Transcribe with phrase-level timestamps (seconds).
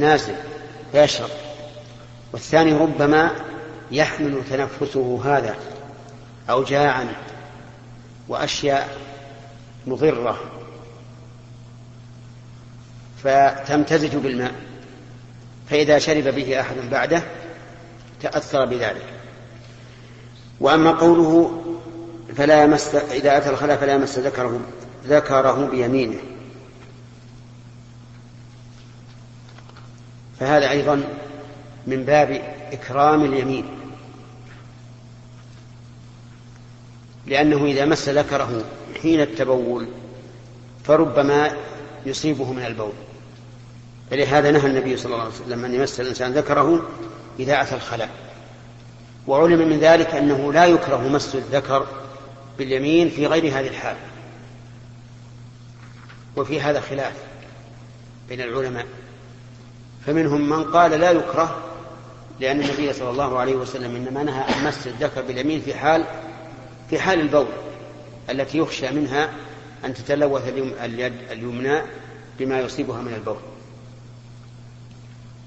[0.00, 0.34] نازل
[0.92, 1.28] فيشرب.
[2.32, 3.30] والثاني ربما
[3.90, 5.56] يحمل تنفسه هذا
[6.50, 7.14] أوجاعا
[8.28, 8.98] وأشياء
[9.86, 10.40] مضرة.
[13.24, 14.54] فتمتزج بالماء.
[15.70, 17.22] فإذا شرب به أحد بعده
[18.22, 19.06] تأثر بذلك.
[20.60, 21.62] وأما قوله
[22.36, 24.60] فلا يمس إذا أتى الخلاء فلا يمس ذكره
[25.06, 26.33] ذكره بيمينه.
[30.40, 31.04] فهذا أيضا
[31.86, 32.42] من باب
[32.72, 33.64] إكرام اليمين.
[37.26, 38.64] لأنه إذا مس ذكره
[39.02, 39.86] حين التبول
[40.84, 41.56] فربما
[42.06, 42.92] يصيبه من البول.
[44.10, 46.88] فلهذا نهى النبي صلى الله عليه وسلم أن يمس الإنسان ذكره
[47.38, 48.10] إذا أتى الخلاء.
[49.26, 51.86] وعلم من ذلك أنه لا يكره مس الذكر
[52.58, 53.96] باليمين في غير هذه الحال.
[56.36, 57.14] وفي هذا خلاف
[58.28, 58.86] بين العلماء.
[60.06, 61.58] فمنهم من قال لا يكره
[62.40, 66.04] لأن النبي صلى الله عليه وسلم إنما نهى عن مس الذكر باليمين في حال
[66.90, 67.46] في حال البول
[68.30, 69.30] التي يخشى منها
[69.84, 70.48] أن تتلوث
[70.84, 71.82] اليد اليمنى
[72.38, 73.36] بما يصيبها من البول.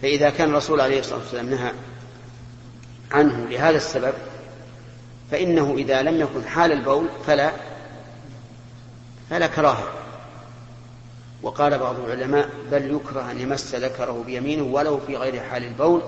[0.01, 1.71] فإذا كان الرسول عليه الصلاة والسلام نهى
[3.11, 4.13] عنه لهذا السبب
[5.31, 7.51] فإنه إذا لم يكن حال البول فلا
[9.29, 10.06] فلا كراهة.
[11.41, 16.01] وقال بعض العلماء بل يكره أن يمس ذكره بيمينه ولو في غير حال البول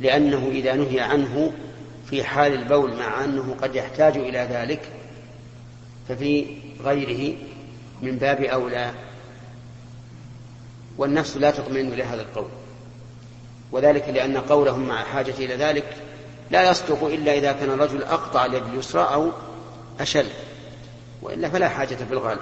[0.00, 1.52] لأنه إذا نهي عنه
[2.10, 4.82] في حال البول مع أنه قد يحتاج إلى ذلك
[6.08, 7.36] ففي غيره
[8.02, 8.92] من باب أولى.
[10.98, 12.48] والنفس لا تطمئن إلى هذا القول
[13.72, 15.96] وذلك لأن قولهم مع حاجة إلى ذلك
[16.50, 19.30] لا يصدق إلا إذا كان الرجل أقطع اليد اليسرى أو
[20.00, 20.26] أشل
[21.22, 22.40] وإلا فلا حاجة في الغالب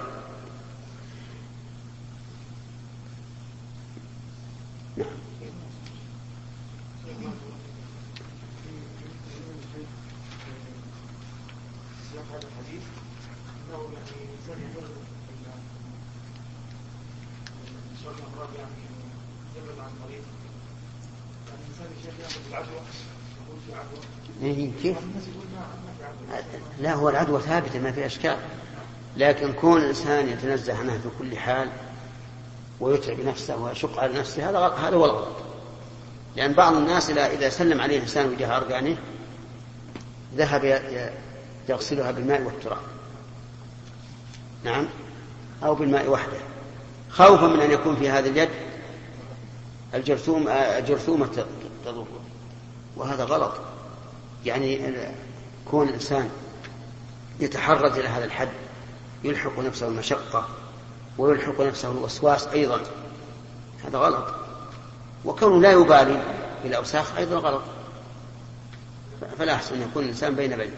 [24.41, 24.97] إيه، كيف؟
[26.81, 28.37] لا هو العدوى ثابتة ما في أشكال.
[29.17, 31.69] لكن كون الإنسان يتنزه عنها في كل حال
[32.79, 35.37] ويتعب نفسه ويشق على نفسه هذا هذا هو الغلط.
[36.35, 38.97] لأن بعض الناس إذا سلم عليه إنسان وجه أرقانه
[40.35, 40.81] ذهب
[41.69, 42.81] يغسلها بالماء والتراب.
[44.63, 44.87] نعم؟
[45.63, 46.37] أو بالماء وحده.
[47.09, 48.49] خوفا من أن يكون في هذه اليد
[49.93, 51.45] الجرثوم الجرثومة
[51.85, 52.05] تضر
[52.95, 53.53] وهذا غلط.
[54.45, 54.93] يعني
[55.71, 56.29] كون الإنسان
[57.41, 58.49] يتحرز إلى هذا الحد
[59.23, 60.47] يلحق نفسه المشقة
[61.17, 62.81] ويلحق نفسه الوسواس أيضا.
[63.85, 64.35] هذا غلط.
[65.25, 66.23] وكونه لا يبالي
[66.63, 67.61] بالأوساخ أيضا غلط.
[69.37, 70.71] فلا أحسن أن يكون الإنسان بين بين.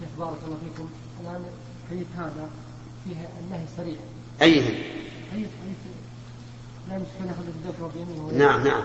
[0.00, 0.88] شيخ بارك الله فيكم
[1.20, 1.44] الآن
[1.90, 2.48] حديث هذا
[3.04, 3.98] فيه النهي صريح.
[4.42, 4.62] أيه
[5.32, 5.76] حديث حديث
[6.88, 8.38] لا يمسك أن يأخذ الذكر بيمينه.
[8.38, 8.82] نعم نعم.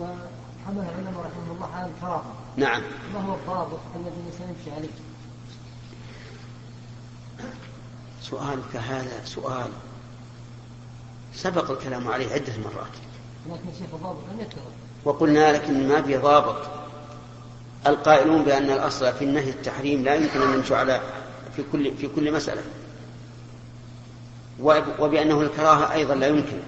[0.00, 2.82] وحمل العلماء رحمه الله على الكراهة نعم.
[3.14, 4.88] ما هو الضابط الذي يمشي عليه
[8.22, 9.70] سؤالك هذا سؤال
[11.34, 12.92] سبق الكلام عليه عدة مرات.
[13.50, 14.60] لكن شيخ الضابط يتخذ
[15.04, 16.56] وقلنا لك إن ما في ضابط.
[17.86, 21.00] القائلون بأن الأصل في النهي التحريم لا يمكن أن نمشي على
[21.56, 22.62] في كل في كل مسألة.
[24.98, 26.60] وبأنه الكراهة أيضا لا يمكن.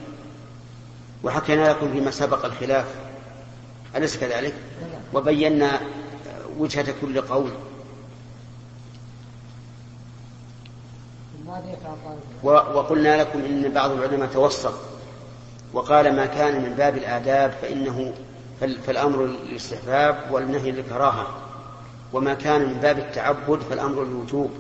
[1.23, 2.87] وحكينا لكم فيما سبق الخلاف.
[3.97, 4.55] أليس كذلك؟
[5.15, 5.81] وبينا
[6.59, 7.51] وجهة كل قول.
[12.43, 14.75] وقلنا لكم إن بعض العلماء توسط
[15.73, 18.15] وقال ما كان من باب الآداب فإنه
[18.87, 21.27] فالأمر للاستحباب والنهي للكراهة.
[22.13, 24.51] وما كان من باب التعبد فالأمر للوجوب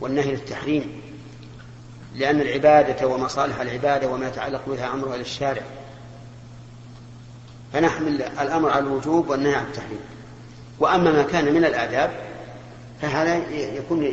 [0.00, 1.00] والنهي للتحريم.
[2.14, 5.62] لأن العبادة ومصالح العبادة وما يتعلق بها أمرها للشارع.
[7.72, 10.00] فنحمل الأمر على الوجوب والنهي عن التحريم.
[10.80, 12.10] وأما ما كان من الآداب
[13.02, 14.12] فهذا يكون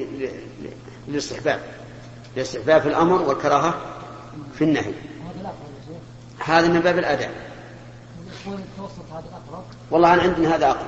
[1.07, 1.59] للاستحباب
[2.37, 3.73] الاستحباب في الأمر والكراهة
[4.55, 4.93] في النهي.
[6.39, 7.31] هذا من باب الآداب.
[9.91, 10.87] والله أنا عندنا هذا أقرب.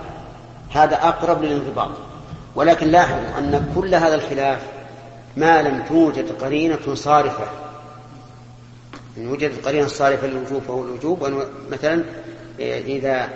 [0.72, 1.92] هذا أقرب للانضباط.
[2.56, 4.62] ولكن لاحظوا أن كل هذا الخلاف
[5.38, 7.48] ما لم توجد قرينة صارفة.
[9.18, 12.04] إن وجدت قرينة صارفة للوجوب فهو الوجوب مثلا
[12.60, 13.30] إذا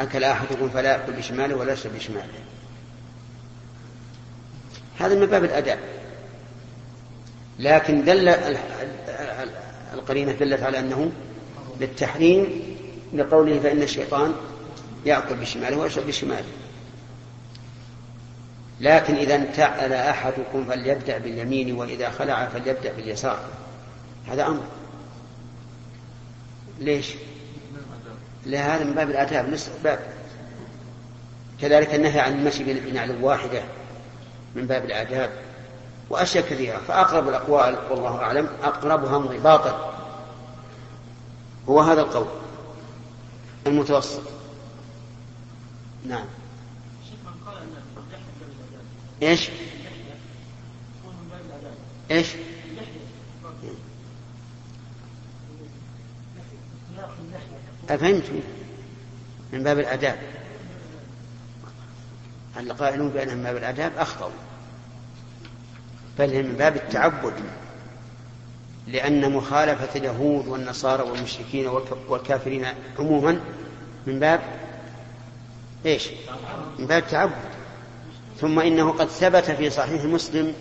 [0.00, 2.28] أكل أحدكم فلا يأكل بشماله ولا يشرب بشماله.
[4.98, 5.78] هذا من باب الأداء.
[7.58, 8.28] لكن دل
[9.94, 11.12] القرينة دلت على أنه
[11.80, 12.62] للتحريم
[13.14, 14.34] لقوله فإن الشيطان
[15.06, 16.48] يأكل بشماله ويشرب بشماله.
[18.80, 23.44] لكن إذا انتعل أحدكم فليبدأ باليمين وإذا خلع فليبدأ باليسار.
[24.28, 24.64] هذا أمر.
[26.78, 27.14] ليش؟
[28.46, 29.98] لهذا من باب الآداب نصف باب.
[31.60, 33.62] كذلك النهي عن المشي بنعل واحدة
[34.54, 35.30] من باب الآداب
[36.10, 36.78] وأشياء كثيرة.
[36.88, 39.94] فأقرب الأقوال والله أعلم أقربها انضباطا
[41.68, 42.26] هو هذا القول
[43.66, 44.22] المتوسط.
[46.06, 46.24] نعم.
[49.22, 49.50] إيش؟
[52.10, 52.28] إيش؟
[57.90, 58.24] أفهمت؟
[59.52, 60.18] من باب الآداب.
[62.56, 64.30] القائلون بأنها من باب الآداب؟ أخطأوا
[66.18, 67.34] بل هي من باب التعبد.
[68.86, 71.66] لأن مخالفة اليهود والنصارى والمشركين
[72.08, 72.66] والكافرين
[72.98, 73.40] عموما
[74.06, 74.40] من باب
[75.86, 76.08] إيش؟
[76.78, 77.32] من باب التعبد.
[78.40, 80.54] ثم إنه قد ثبت في صحيح مسلم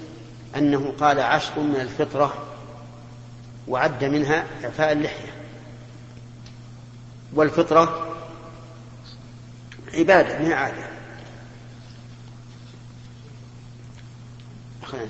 [0.55, 2.33] أنه قال عشر من الفطرة
[3.67, 5.40] وعد منها إعفاء اللحية.
[7.33, 8.16] والفطرة
[9.94, 10.92] عبادة من عادة؟
[14.83, 15.07] خلينا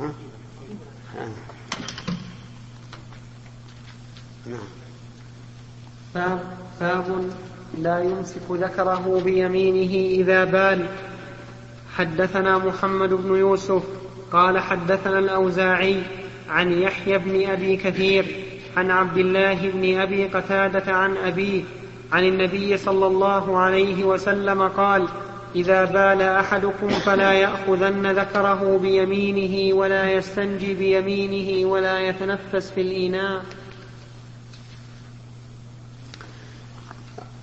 [0.00, 0.14] ها؟
[6.14, 6.38] نعم.
[6.80, 7.30] باب
[7.78, 10.88] لا يمسك ذكره بيمينه إذا بال
[11.94, 13.82] حدثنا محمد بن يوسف
[14.32, 16.02] قال حدثنا الأوزاعي
[16.48, 18.26] عن يحيى بن أبي كثير
[18.76, 21.62] عن عبد الله بن أبي قتادة عن أبيه
[22.12, 25.08] عن النبي صلى الله عليه وسلم قال
[25.56, 33.42] إذا بال أحدكم فلا يأخذن ذكره بيمينه ولا يستنجي بيمينه ولا يتنفس في الإناء.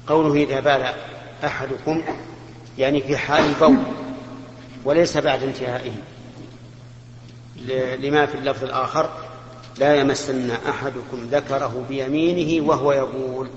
[0.07, 0.94] قوله إذا بال
[1.45, 2.04] أحدكم
[2.78, 3.78] يعني في حال البول
[4.86, 5.92] وليس بعد انتهائه.
[7.75, 9.10] لما في اللفظ الآخر
[9.80, 13.50] لا يمسن أحدكم ذكره بيمينه وهو يقول.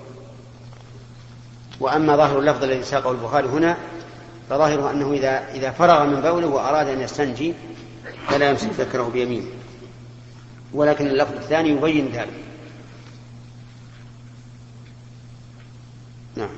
[1.80, 3.76] وأما ظاهر اللفظ الذي ساقه البخاري هنا
[4.50, 7.54] فظاهره أنه إذا إذا فرغ من بوله وأراد أن يستنجي
[8.28, 9.46] فلا يمسك ذكره بيمينه.
[10.72, 12.44] ولكن اللفظ الثاني يبين ذلك.
[16.36, 16.56] نعم.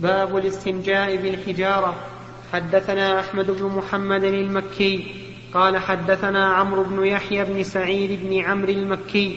[0.00, 2.11] باب الاستنجاء بالحجارة.
[2.52, 5.14] حدثنا أحمد بن محمد المكي
[5.54, 9.36] قال حدثنا عمرو بن يحيى بن سعيد بن عمرو المكي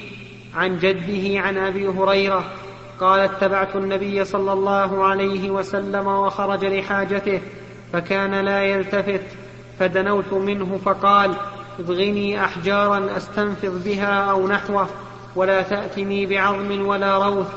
[0.56, 2.46] عن جده عن أبي هريرة
[3.00, 7.42] قال اتبعت النبي صلى الله عليه وسلم وخرج لحاجته
[7.94, 9.26] فكان لا يلتفت
[9.80, 11.36] فدنوت منه فقال
[11.80, 14.90] ابغني أحجارا أستنفض بها أو نحوه
[15.36, 17.48] ولا تأتني بعظم ولا روث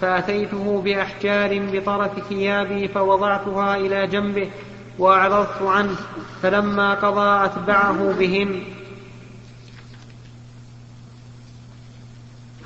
[0.00, 4.50] فأتيته بأحجار بطرف ثيابي فوضعتها إلى جنبه
[5.02, 5.96] وأعرضت عنه
[6.42, 8.62] فلما قضى أتبعه بهن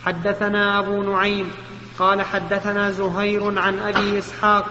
[0.04, 1.50] حدثنا أبو نعيم
[1.98, 4.64] قال حدثنا زهير عن أبي إسحاق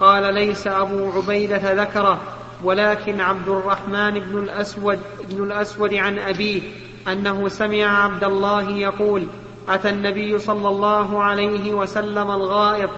[0.00, 2.20] قال ليس أبو عبيدة ذكره
[2.64, 5.00] ولكن عبد الرحمن بن الأسود
[5.30, 6.62] بن الأسود عن أبيه
[7.08, 9.26] أنه سمع عبد الله يقول
[9.68, 12.90] أتى النبي صلى الله عليه وسلم الغائط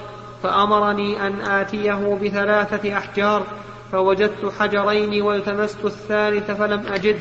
[0.42, 3.46] فأمرني أن آتيه بثلاثة أحجار
[3.92, 7.18] فوجدت حجرين والتمست الثالث فلم أجده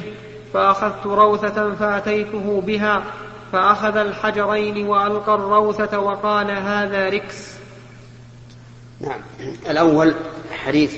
[0.54, 3.04] فأخذت روثة فأتيته بها
[3.52, 7.54] فأخذ الحجرين وألقى الروثة وقال هذا ركس.
[9.02, 9.22] نعم.
[9.70, 10.16] الأول
[10.66, 10.96] حديث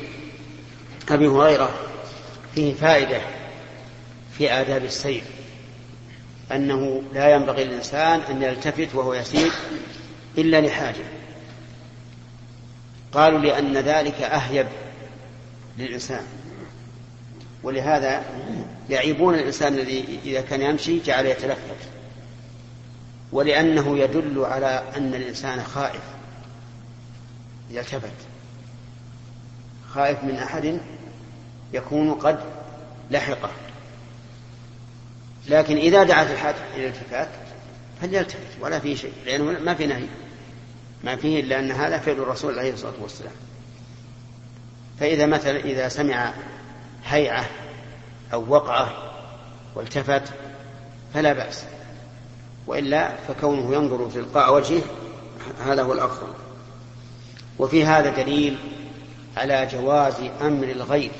[1.09, 1.69] أبي هريرة
[2.55, 3.21] فيه فائدة
[4.37, 5.23] في آداب السير
[6.51, 9.51] أنه لا ينبغي للإنسان أن يلتفت وهو يسير
[10.37, 11.05] إلا لحاجة.
[13.11, 14.67] قالوا لأن ذلك أهيب
[15.81, 16.23] للإنسان.
[17.63, 18.23] ولهذا
[18.89, 21.77] يعيبون الإنسان الذي إذا كان يمشي جعل يتلفت.
[23.31, 26.01] ولأنه يدل على أن الإنسان خائف.
[27.71, 28.11] إذا التفت
[29.93, 30.79] خائف من أحد
[31.73, 32.39] يكون قد
[33.11, 33.49] لحقه.
[35.49, 37.29] لكن إذا دعت الحاجة إلى الالتفات
[38.01, 40.07] فليلتفت ولا في شيء لأنه ما في نهي.
[41.03, 43.33] ما فيه إلا أن هذا فعل الرسول عليه الصلاة والسلام.
[45.01, 46.33] فإذا مثلا إذا سمع
[47.05, 47.45] هيعة
[48.33, 48.93] أو وقعة
[49.75, 50.21] والتفت
[51.13, 51.63] فلا بأس
[52.67, 54.81] وإلا فكونه ينظر تلقاء وجهه
[55.65, 56.27] هذا هو الأفضل.
[57.59, 58.57] وفي هذا دليل
[59.37, 61.11] على جواز أمر الغير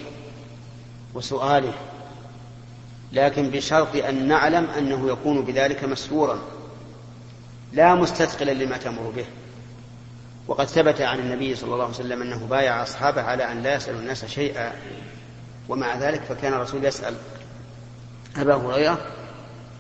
[1.14, 1.74] وسؤاله
[3.12, 6.40] لكن بشرط أن نعلم أنه يكون بذلك مسرورا
[7.74, 9.26] لا مستثقلا لما تأمر به.
[10.52, 13.96] وقد ثبت عن النبي صلى الله عليه وسلم أنه بايع أصحابه على أن لا يسأل
[13.96, 14.74] الناس شيئا
[15.70, 17.16] ومع ذلك فكان الرسول يسأل
[18.38, 18.98] أبا هريرة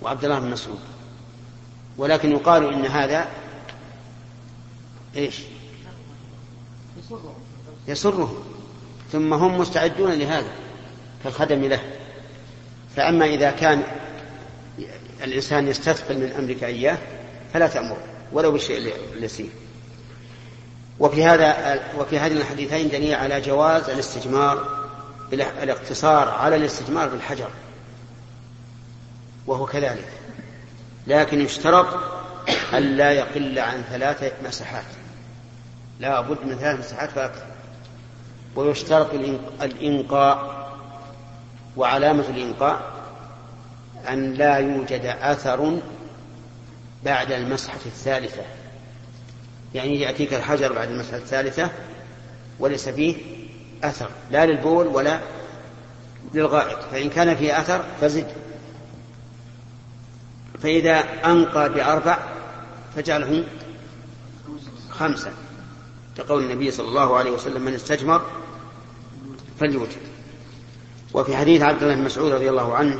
[0.01, 0.79] وعبد الله بن مسعود.
[1.97, 3.27] ولكن يقال إن هذا
[5.15, 5.41] إيش؟
[7.87, 8.43] يسرهم.
[9.11, 10.51] ثم هم مستعدون لهذا
[11.23, 11.79] كالخدم له.
[12.95, 13.83] فأما إذا كان
[15.23, 16.97] الإنسان يستثقل من أمرك إياه
[17.53, 17.97] فلا تأمر
[18.33, 19.49] ولو بالشيء اليسير
[21.01, 24.81] وفي هذا وفي هذين الحديثين دليل على جواز الاستجمار
[25.33, 27.49] الاقتصار على الاستجمار بالحجر.
[29.47, 30.07] وهو كذلك.
[31.07, 31.87] لكن يشترط
[32.73, 34.83] ألا يقل عن ثلاث مساحات.
[35.99, 37.45] لا بد من ثلاث مساحات فأكثر
[38.55, 39.13] ويشترط
[39.61, 40.61] الإنقاء.
[41.77, 42.81] وعلامة الإنقاء
[44.09, 45.77] أن لا يوجد أثر
[47.03, 48.60] بعد المسحة الثالثة.
[49.73, 51.71] يعني يأتيك الحجر بعد المسحة الثالثة
[52.59, 53.15] وليس فيه
[53.83, 55.19] أثر لا للبول ولا
[56.33, 58.27] للغائط فإن كان فيه أثر فزد.
[60.63, 62.19] فإذا أنقى بأربع
[62.95, 63.43] فجعله
[64.89, 65.31] خمسة
[66.17, 68.21] كقول النبي صلى الله عليه وسلم من استجمر
[69.59, 69.99] فليوتر
[71.13, 72.99] وفي حديث عبد الله بن مسعود رضي الله عنه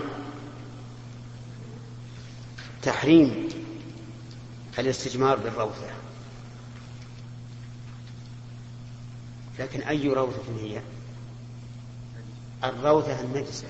[2.82, 3.50] تحريم
[4.80, 6.01] الاستجمار بالروثة.
[9.62, 10.82] لكن أي روثة هي؟
[12.64, 13.68] الروثة النجسة.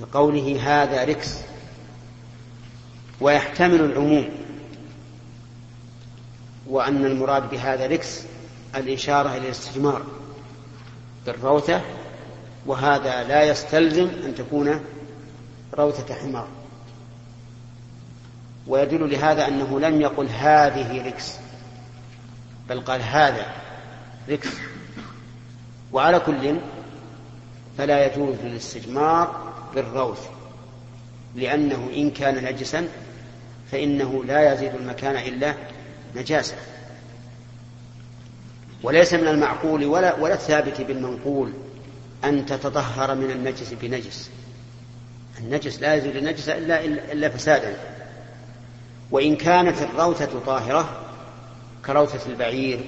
[0.00, 1.38] لقوله هذا ركس.
[3.20, 4.28] ويحتمل العموم.
[6.66, 8.22] وأن المراد بهذا ركس
[8.76, 10.02] الإشارة إلى الاستجمار
[11.26, 11.80] بالروثة
[12.66, 14.80] وهذا لا يستلزم أن تكون
[15.78, 16.48] روثة حمار.
[18.66, 21.34] ويدل لهذا أنه لم يقل هذه ركس.
[22.68, 23.65] بل قال هذا.
[24.28, 24.48] ركس
[25.92, 26.56] وعلى كل
[27.78, 30.26] فلا يجوز الاستجمار بالروث
[31.34, 32.88] لأنه إن كان نجسا
[33.72, 35.54] فإنه لا يزيد المكان إلا
[36.16, 36.54] نجاسة.
[38.82, 41.52] وليس من المعقول ولا ولا الثابت بالمنقول
[42.24, 44.30] أن تتطهر من النجس بنجس.
[45.38, 47.76] النجس لا يزيد النجس إلا, إلا فسادا.
[49.10, 51.00] وإن كانت الروثة طاهرة
[51.86, 52.80] كروثة البعير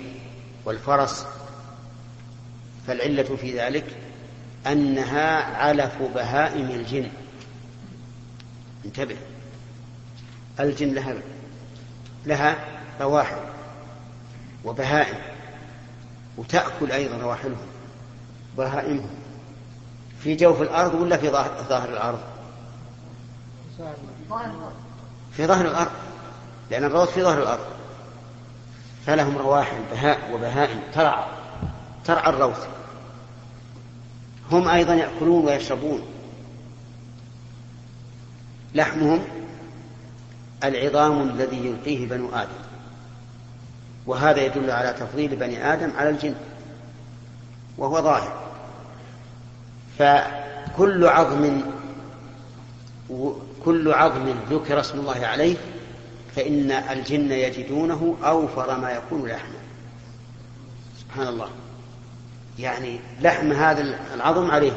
[0.68, 1.26] والفرس
[2.86, 3.84] فالعلة في ذلك
[4.66, 7.08] أنها علف بهائم الجن.
[8.84, 9.16] انتبه
[10.60, 11.14] الجن لها
[12.26, 12.56] لها
[13.00, 13.36] رواحل
[14.64, 15.18] وبهائم
[16.36, 17.66] وتأكل أيضا رواحلهم
[18.58, 19.10] بهائمهم.
[20.22, 21.30] في جوف الأرض ولا في
[21.68, 22.20] ظاهر الأرض؟
[25.32, 25.90] في ظهر الأرض
[26.70, 27.77] لأن الروث في ظهر الأرض.
[29.08, 31.24] فلهم رواحل بهاء وبهائم ترعى
[32.04, 32.66] ترعى الروث.
[34.50, 36.02] هم أيضا يأكلون ويشربون.
[38.74, 39.24] لحمهم
[40.64, 42.48] العظام الذي يلقيه بنو آدم.
[44.06, 46.34] وهذا يدل على تفضيل بني آدم على الجن.
[47.78, 48.32] وهو ظاهر.
[49.98, 51.60] فكل عظم
[53.64, 55.56] كل عظم ذكر اسم الله عليه
[56.38, 59.58] فإن الجن يجدونه أوفر ما يكون لحما
[61.00, 61.48] سبحان الله.
[62.58, 64.72] يعني لحم هذا العظم عليه.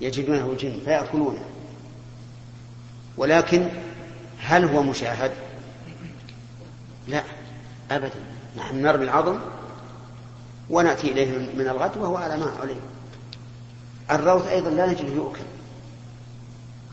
[0.00, 1.44] يجدونه الجن فيأكلونه.
[3.16, 3.68] ولكن
[4.40, 5.32] هل هو مشاهد؟
[7.08, 7.22] لا.
[7.90, 8.20] أبدا.
[8.56, 9.38] نحن نرمي العظم
[10.70, 12.80] ونأتي إليه من الغد وهو على ما عليه.
[14.10, 15.40] الروث أيضا لا نجده يؤكل.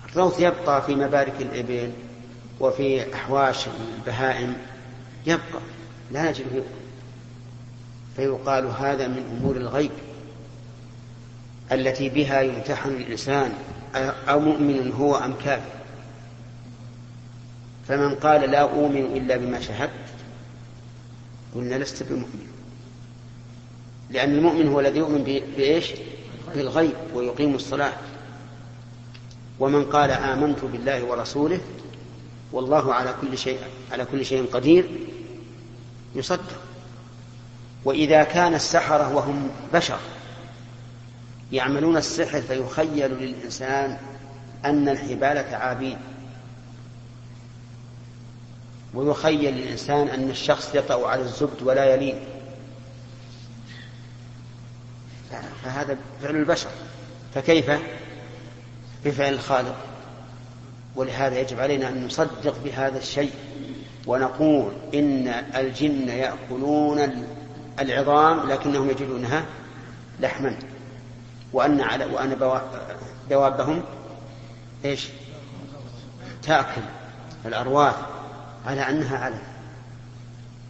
[0.09, 1.91] الروث يبقى في مبارك الإبل.
[2.59, 4.55] وفي أحواش البهائم
[5.25, 5.61] يبقى
[6.11, 6.63] لا نجده
[8.15, 9.91] فيقال هذا من أمور الغيب
[11.71, 13.53] التي بها يمتحن الإنسان
[14.29, 15.71] أو مؤمن هو أم كافر.
[17.87, 19.91] فمن قال لا أؤمن إلا بما شهدت
[21.55, 22.47] قلنا لست بمؤمن.
[24.09, 25.23] لأن المؤمن هو الذي يؤمن
[25.57, 25.91] بإيش؟
[26.55, 27.93] بالغيب ويقيم الصلاة.
[29.59, 31.59] ومن قال آمنت بالله ورسوله
[32.51, 33.59] والله على كل شيء
[33.91, 34.89] على كل شيء قدير
[36.15, 36.61] يصدق.
[37.85, 39.99] وإذا كان السحرة وهم بشر
[41.51, 43.97] يعملون السحر فيخيل للإنسان
[44.65, 45.97] أن الحبالة عابين
[48.93, 52.19] ويخيل للإنسان أن الشخص يطأ على الزبد ولا يلين.
[55.63, 56.69] فهذا فعل البشر.
[57.33, 57.71] فكيف؟
[59.05, 59.75] بفعل الخالق.
[60.95, 63.31] ولهذا يجب علينا أن نصدق بهذا الشيء
[64.07, 67.25] ونقول إن الجن يأكلون
[67.79, 69.45] العظام لكنهم يجدونها
[70.19, 70.55] لحما
[71.53, 72.37] وأن على وأن
[73.29, 73.83] دوابهم
[74.85, 75.07] إيش؟
[76.43, 76.81] تأكل
[77.45, 77.95] الأرواح
[78.65, 79.39] على أنها علم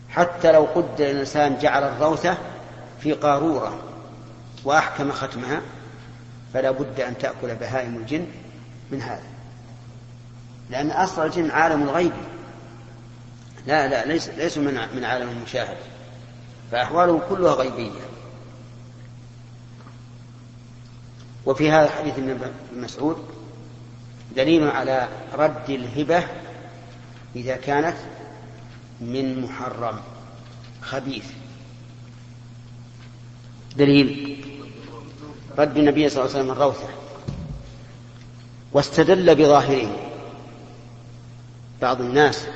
[0.09, 2.37] حتى لو قدر الإنسان جعل الروثة
[2.99, 3.79] في قارورة
[4.63, 5.61] وأحكم ختمها
[6.53, 8.25] فلا بد أن تأكل بهائم الجن
[8.91, 9.34] من هذا
[10.69, 12.13] لأن أصل الجن عالم الغيب.
[13.67, 15.77] لا لا ليس ليسوا من من عالم المشاهدة
[16.71, 18.01] فأحوالهم كلها غيبية.
[21.45, 23.25] وفي هذا الحديث ابن مسعود
[24.35, 26.23] دليل على رد الهبة
[27.35, 27.97] إذا كانت
[29.01, 29.99] من محرم
[30.81, 31.25] خبيث.
[33.77, 34.45] دليل
[35.57, 36.89] رد النبي صلى الله عليه وسلم الروثة.
[38.73, 40.04] واستدل بظاهره.
[41.85, 42.47] بعض الناس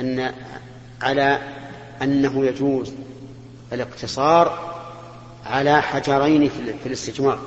[0.00, 0.34] أن
[1.02, 1.38] على
[2.02, 2.92] أنه يجوز
[3.72, 4.74] الاقتصار
[5.46, 7.38] على حجرين في الاستجمار.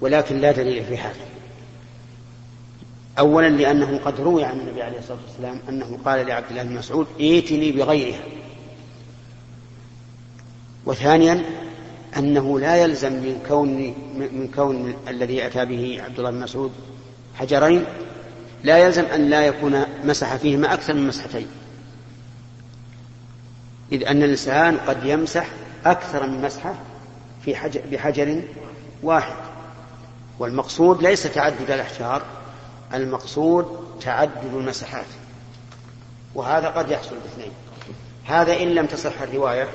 [0.00, 1.26] ولكن لا دليل في هذا.
[3.18, 7.06] أولا لأنه قد روي عن النبي عليه الصلاة والسلام أنه قال لعبد الله بن مسعود
[7.20, 8.22] ائتني بغيرها.
[10.86, 11.44] وثانيا
[12.16, 13.68] أنه لا يلزم من كون
[14.18, 16.72] من كون الذي أتى به عبد الله بن مسعود
[17.34, 17.84] حجرين
[18.64, 21.46] لا يلزم أن لا يكون مسح فيهما أكثر من مسحتين.
[23.92, 25.46] إذ أن الإنسان قد يمسح
[25.86, 26.74] أكثر من مسحة
[27.44, 28.42] في حجر بحجر
[29.02, 29.36] واحد.
[30.38, 32.22] والمقصود ليس تعدد الأحجار
[32.94, 35.06] المقصود تعدد المسحات
[36.34, 37.52] وهذا قد يحصل باثنين.
[38.24, 39.68] هذا إن لم تصح الرواية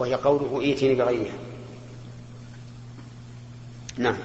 [0.00, 1.38] وهي قوله ائتني بغيرها.
[3.98, 4.16] نعم.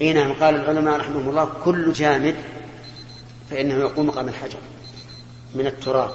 [0.00, 0.32] اي نعم.
[0.32, 2.36] قال العلماء رحمهم الله كل جامد
[3.50, 4.58] فإنه يقوم مقام الحجر
[5.54, 6.10] من التراب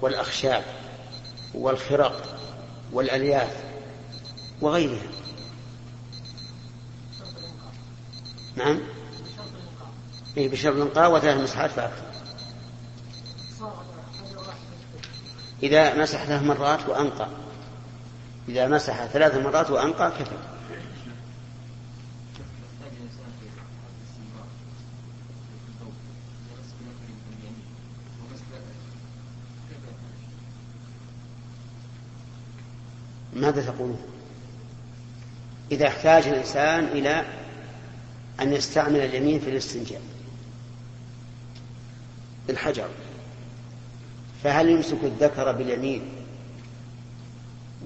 [0.00, 0.64] والأخشاب
[1.54, 2.38] والخرق
[2.92, 3.64] والألياف
[4.60, 5.10] وغيرها.
[8.56, 8.80] نعم.
[10.36, 12.10] إيه بشرط الإنقاء وثلاث مسحات فأكثر
[15.62, 17.28] إذا مسح ثلاث مرات وأنقى.
[18.48, 20.36] إذا مسح ثلاث مرات وأنقى كفى.
[33.32, 34.00] ماذا تقولون
[35.72, 37.24] إذا احتاج الإنسان إلى
[38.40, 40.00] أن يستعمل اليمين في الاستنجاء.
[42.50, 42.88] بالحجر
[44.44, 46.02] فهل يمسك الذكر باليمين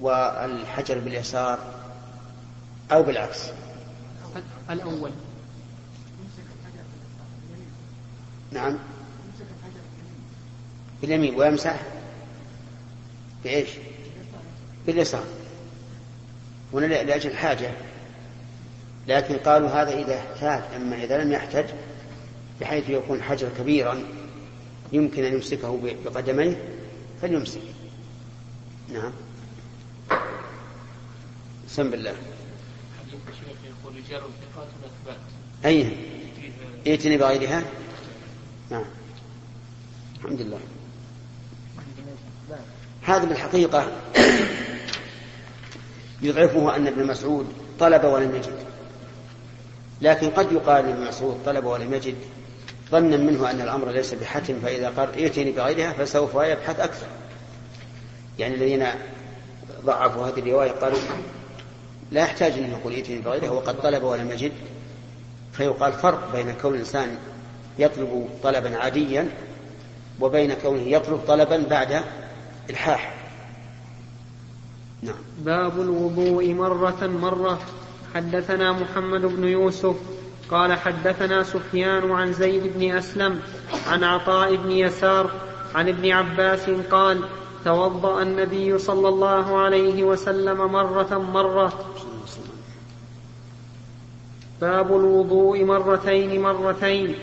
[0.01, 1.59] والحجر باليسار
[2.91, 3.39] أو بالعكس؟
[4.69, 5.11] الأول.
[8.51, 8.77] نعم.
[11.01, 11.35] باليمين.
[11.35, 11.81] ويمسح
[13.43, 13.69] بإيش؟
[14.87, 15.25] باليسار.
[16.73, 17.71] هنا لأجل الحاجة.
[19.07, 20.61] لكن قالوا هذا إذا احتاج.
[20.75, 21.65] أما إذا لم يحتج
[22.61, 24.24] بحيث يكون حجر كبيرا
[24.93, 26.63] يمكن أن يمسكه بقدميه
[27.21, 27.61] فليمسك.
[28.93, 29.11] نعم.
[31.67, 32.15] سم بالله
[35.65, 35.97] أي
[36.87, 37.63] ائتني بغيرها؟
[38.69, 38.85] نعم.
[40.15, 40.59] الحمد لله.
[43.01, 43.91] هذا بالحقيقة
[46.21, 47.47] يضعفه أن ابن مسعود
[47.79, 48.65] طلب ولم يجد.
[50.01, 52.15] لكن قد يقال ابن مسعود طلب ولم يجد.
[52.91, 57.07] ظنا منه أن الأمر ليس بحتم فإذا قال ائتني بغيرها فسوف يبحث أكثر.
[58.39, 58.85] يعني الذين
[59.85, 60.99] ضعفوا هذه الرواية قالوا
[62.11, 64.51] لا يحتاج أن يقول ائتني بغيرها وقد طلب ولم يجد.
[65.53, 67.17] فيقال فرق بين كون الإنسان
[67.79, 69.29] يطلب طلبا عاديا
[70.21, 72.01] وبين كونه يطلب طلبا بعد
[72.69, 73.13] إلحاح.
[75.01, 75.15] نعم.
[75.39, 77.59] باب الوضوء مرة مرة.
[78.15, 79.95] حدثنا محمد بن يوسف
[80.51, 83.39] قال حدثنا سفيان عن زيد بن أسلم
[83.87, 85.31] عن عطاء بن يسار
[85.75, 87.21] عن ابن عباس قال
[87.65, 91.73] توضأ النبي صلى الله عليه وسلم مرة مرة.
[94.61, 97.15] باب الوضوء مرتين مرتين.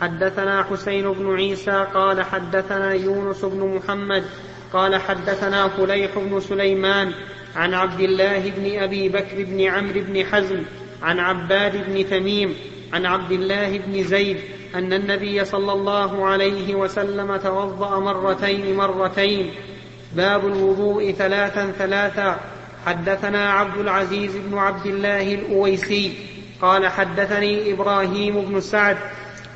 [0.00, 4.24] حدثنا حسين بن عيسى قال حدثنا يونس بن محمد
[4.72, 7.12] قال حدثنا فليح بن سليمان
[7.56, 10.62] عن عبد الله بن أبي بكر بن عمرو بن حزم
[11.02, 12.56] عن عباد بن تميم
[12.92, 14.40] عن عبد الله بن زيد
[14.74, 19.54] أن النبي صلى الله عليه وسلم توضأ مرتين مرتين.
[20.12, 22.40] باب الوضوء ثلاثا ثلاثا.
[22.86, 26.12] حدثنا عبد العزيز بن عبد الله الأويسي.
[26.62, 28.96] قال حدثني إبراهيم بن سعد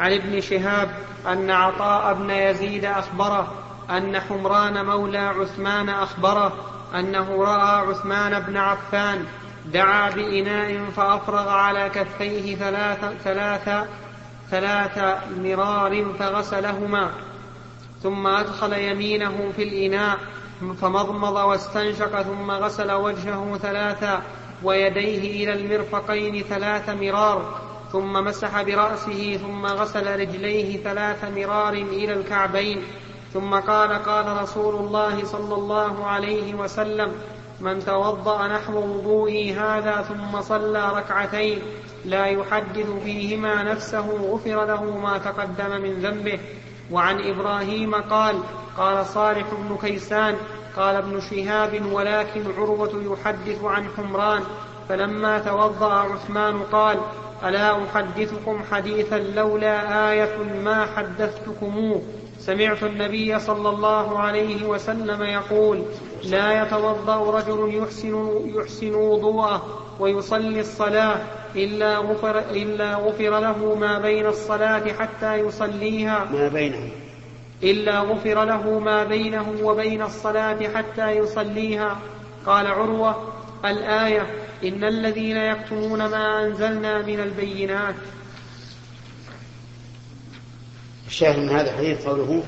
[0.01, 0.89] عن ابن شهاب
[1.27, 3.53] أن عطاء بن يزيد أخبره
[3.91, 6.53] أن حمران مولى عثمان أخبره
[6.95, 9.25] أنه رأى عثمان بن عفان
[9.73, 13.87] دعا بإناء فأفرغ على كفيه ثلاث ثلاث
[14.51, 17.11] ثلاث مرار فغسلهما
[18.03, 20.19] ثم أدخل يمينه في الإناء
[20.81, 24.23] فمضمض واستنشق ثم غسل وجهه ثلاثا
[24.63, 27.61] ويديه إلى المرفقين ثلاث مرار
[27.93, 32.83] ثم مسح برأسه ثم غسل رجليه ثلاث مرار إلى الكعبين
[33.33, 37.13] ثم قال قال رسول الله صلى الله عليه وسلم
[37.61, 41.59] من توضأ نحو وضوئي هذا ثم صلى ركعتين
[42.05, 46.39] لا يحدث فيهما نفسه غفر له ما تقدم من ذنبه.
[46.91, 48.37] وعن إبراهيم قال
[48.77, 50.37] قال صالح بن كيسان
[50.77, 54.43] قال ابن شهاب ولكن عروة يحدث عن حمران.
[54.89, 56.99] فلما توضأ عثمان قال
[57.45, 62.03] ألا أحدثكم حديثا لولا آية ما حدثتكموه؟
[62.47, 65.83] سمعت النبي صلى الله عليه وسلم يقول
[66.25, 71.17] لا يتوضأ رجل يحسن, يحسن وضوءه ويصلي الصلاة
[71.57, 76.25] إلا غفر, إلا غفر له ما بين الصلاة حتى يصليها.
[76.33, 76.89] ما بينه
[77.63, 81.99] إلا غفر له ما بينه وبين الصلاة حتى يصليها.
[82.47, 83.33] قال عروة
[83.65, 84.27] الآية
[84.65, 87.95] إن الذين يكتمون ما أنزلنا من البينات
[91.07, 92.43] الشاهد من هذا الحديث قوله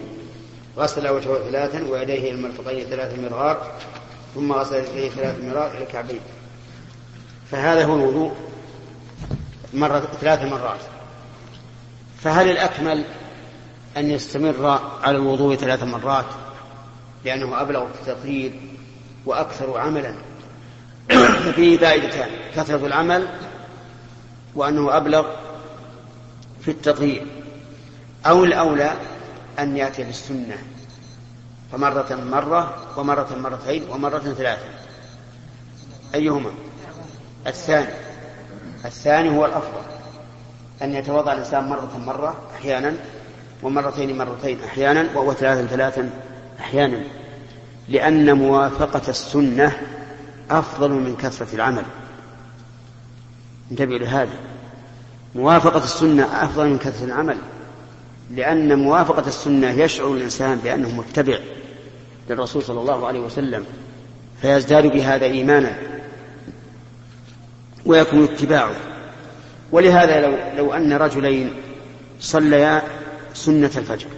[0.79, 3.73] غسل وجهه ثلاثا ويديه المرفقين ثلاث مرار
[4.35, 6.21] ثم غسل يديه ثلاث مرار إلى الكعبين.
[7.51, 8.33] فهذا هو الوضوء
[9.75, 10.81] مرة ثلاث مرات.
[12.21, 13.05] فهل الأكمل
[13.97, 16.27] أن يستمر على الوضوء ثلاث مرات
[17.25, 18.61] لأنه أبلغ في التطهير
[19.27, 20.15] وأكثر عملا؟
[21.45, 23.29] ففيه فائدتان كثرة العمل
[24.55, 25.27] وأنه أبلغ
[26.61, 27.27] في التطهير
[28.29, 28.93] أو الأولى
[29.59, 30.59] أن يأتي بالسنة
[31.73, 34.65] فمرة مرة ومرة مرتين ومرة ثلاثة.
[36.15, 36.51] أيهما؟
[37.47, 37.95] الثاني.
[38.85, 39.83] الثاني هو الأفضل
[40.83, 42.95] أن يتوضأ الإنسان مرة مرة أحيانا
[43.63, 46.11] ومرتين مرتين أحيانا وهو ثلاثا ثلاثا
[46.61, 47.01] أحيانا
[47.89, 49.77] لأن موافقة السنة
[50.51, 51.85] أفضل من كثرة العمل.
[53.71, 54.37] انتبهوا لهذا.
[55.35, 57.39] موافقة السنة أفضل من كثرة العمل.
[58.31, 61.39] لأن موافقة السنة يشعر الإنسان بأنه متبع
[62.31, 63.65] للرسول صلى الله عليه وسلم
[64.43, 65.79] فيزداد بهذا إيمانا
[67.87, 68.75] ويكون اتباعه.
[69.73, 71.55] ولهذا لو, لو أن رجلين
[72.21, 72.83] صليا
[73.35, 74.09] سنة الفجر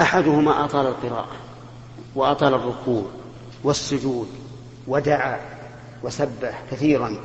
[0.00, 1.36] أحدهما أطال القراءة
[2.14, 3.04] وأطال الركوع
[3.64, 4.28] والسجود
[4.86, 5.40] ودعا
[6.02, 7.16] وسبح كثيرا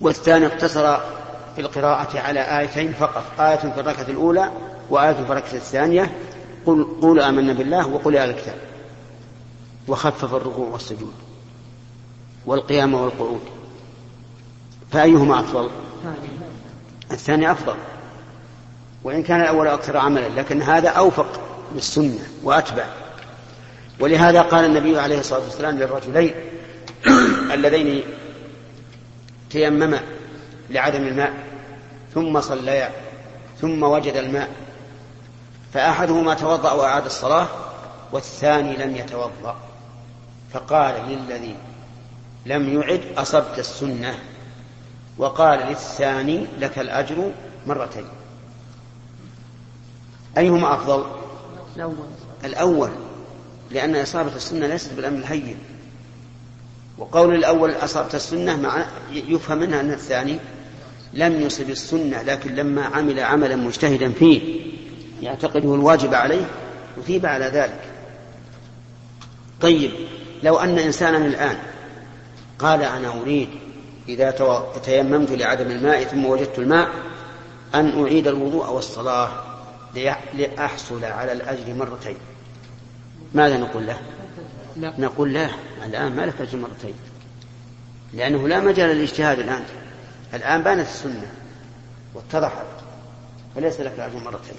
[0.00, 0.98] والثاني اقتصر
[1.58, 4.50] في القراءة على آيتين فقط آية في الركعة الأولى
[4.90, 6.12] وآية في الركعة الثانية
[6.66, 8.58] قل قولوا آمنا بالله وقل يا الكتاب.
[9.88, 11.12] وخفف الركوع والسجود
[12.46, 13.40] والقيام والقعود.
[14.92, 15.70] فأيهما أفضل؟
[17.10, 17.74] الثاني أفضل.
[19.04, 21.40] وإن كان الأول أكثر عملا لكن هذا أوفق
[21.74, 22.84] للسنة وأتبع.
[24.00, 26.34] ولهذا قال النبي عليه الصلاة والسلام للرجلين
[27.54, 28.02] اللذين
[29.50, 30.00] تيمما
[30.70, 31.47] لعدم الماء.
[32.14, 32.90] ثم صليا
[33.60, 34.50] ثم وجد الماء
[35.72, 37.48] فأحدهما توضأ وأعاد الصلاة
[38.12, 39.56] والثاني لم يتوضأ.
[40.52, 41.56] فقال للذي
[42.46, 44.18] لم يعد أصبت السنة؟
[45.18, 47.30] وقال للثاني لك الأجر
[47.66, 48.04] مرتين.
[50.38, 51.06] أيهما أفضل؟
[51.76, 52.08] الأول.
[52.44, 52.90] الأول
[53.70, 55.58] لأن إصابة السنة ليست بالأمر الهين.
[56.98, 60.38] وقول الأول أصابت السنة مع يفهم منها أن الثاني
[61.12, 64.60] لم يصب السنة لكن لما عمل عملا مجتهدا فيه
[65.22, 66.44] يعتقده الواجب عليه
[67.00, 67.80] أثيب على ذلك.
[69.60, 69.90] طيب
[70.42, 71.58] لو أن إنسانا الآن
[72.58, 73.48] قال أنا أريد
[74.08, 74.30] إذا
[74.84, 76.88] تيممت لعدم الماء ثم وجدت الماء
[77.74, 79.30] أن أعيد الوضوء والصلاة
[80.34, 82.16] لأحصل على الأجر مرتين.
[83.34, 83.98] ماذا نقول له؟
[84.76, 84.92] لا.
[84.98, 85.48] نقول لا
[85.86, 86.94] الآن ما لك أجر مرتين
[88.14, 89.64] لأنه لا مجال للاجتهاد الآن.
[90.34, 91.32] الآن بانت السنة
[92.14, 92.66] واتضحت
[93.54, 94.56] فليس لك أجر مرتين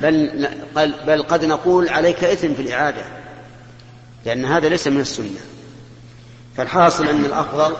[0.00, 3.04] بل, بل قد نقول عليك إثم في الإعادة
[4.24, 5.40] لأن هذا ليس من السنة.
[6.56, 7.76] فالحاصل أن الأفضل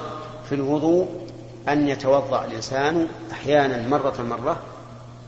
[0.48, 1.28] في الوضوء
[1.68, 4.62] أن يتوضأ الإنسان أحيانا مرة مرة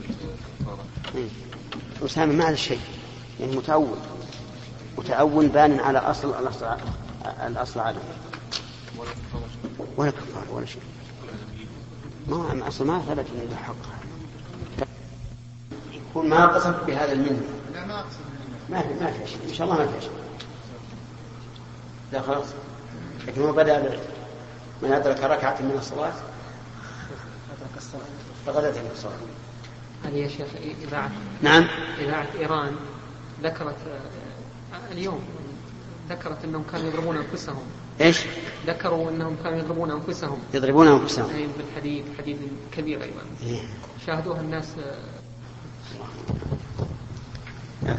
[0.00, 0.84] بالكفاره
[2.04, 2.80] أسامة ما هذا الشيء.
[3.40, 3.96] يعني متأول
[4.98, 6.76] متأول بان على اصل الاصل
[7.46, 7.98] الاصل عدم.
[9.96, 10.82] ولا كفارة ولا شيء.
[12.28, 13.74] ما أصلا ما ثبت انه له حق
[16.10, 17.42] يكون ما قصد بهذا المنه
[18.70, 20.10] ما في ما في شيء إن شاء الله ما في شيء
[22.12, 22.46] لا خلاص.
[23.26, 23.98] لكن هو بدأ
[24.82, 26.12] من أدرك ركعة من الصلاة.
[27.56, 28.02] أدرك الصلاة.
[28.46, 29.12] فقد أدرك الصلاة.
[30.04, 30.48] هذه يا شيخ
[30.82, 31.10] اذاعه
[31.42, 31.66] نعم.
[31.98, 32.76] اذاعه إيران
[33.42, 35.20] ذكرت آه، اليوم
[36.10, 37.62] ذكرت أنهم كانوا يضربون أنفسهم.
[38.00, 38.20] إيش؟
[38.66, 40.38] ذكروا أنهم كانوا يضربون أنفسهم.
[40.54, 41.30] يضربون أنفسهم.
[41.30, 42.38] أي بالحديد حديد
[42.72, 43.22] كبير أيضا.
[43.42, 43.60] إيه؟
[44.06, 44.98] شاهدوها الناس آه،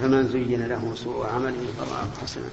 [0.04, 2.50] أفمن زين له سوء عمله فرآه حسنا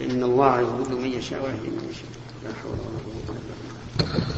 [0.00, 2.06] إن الله يضل من يشاء ويهدي من يشاء.
[2.44, 3.54] لا حول ولا قوة إلا
[3.98, 4.34] بالله.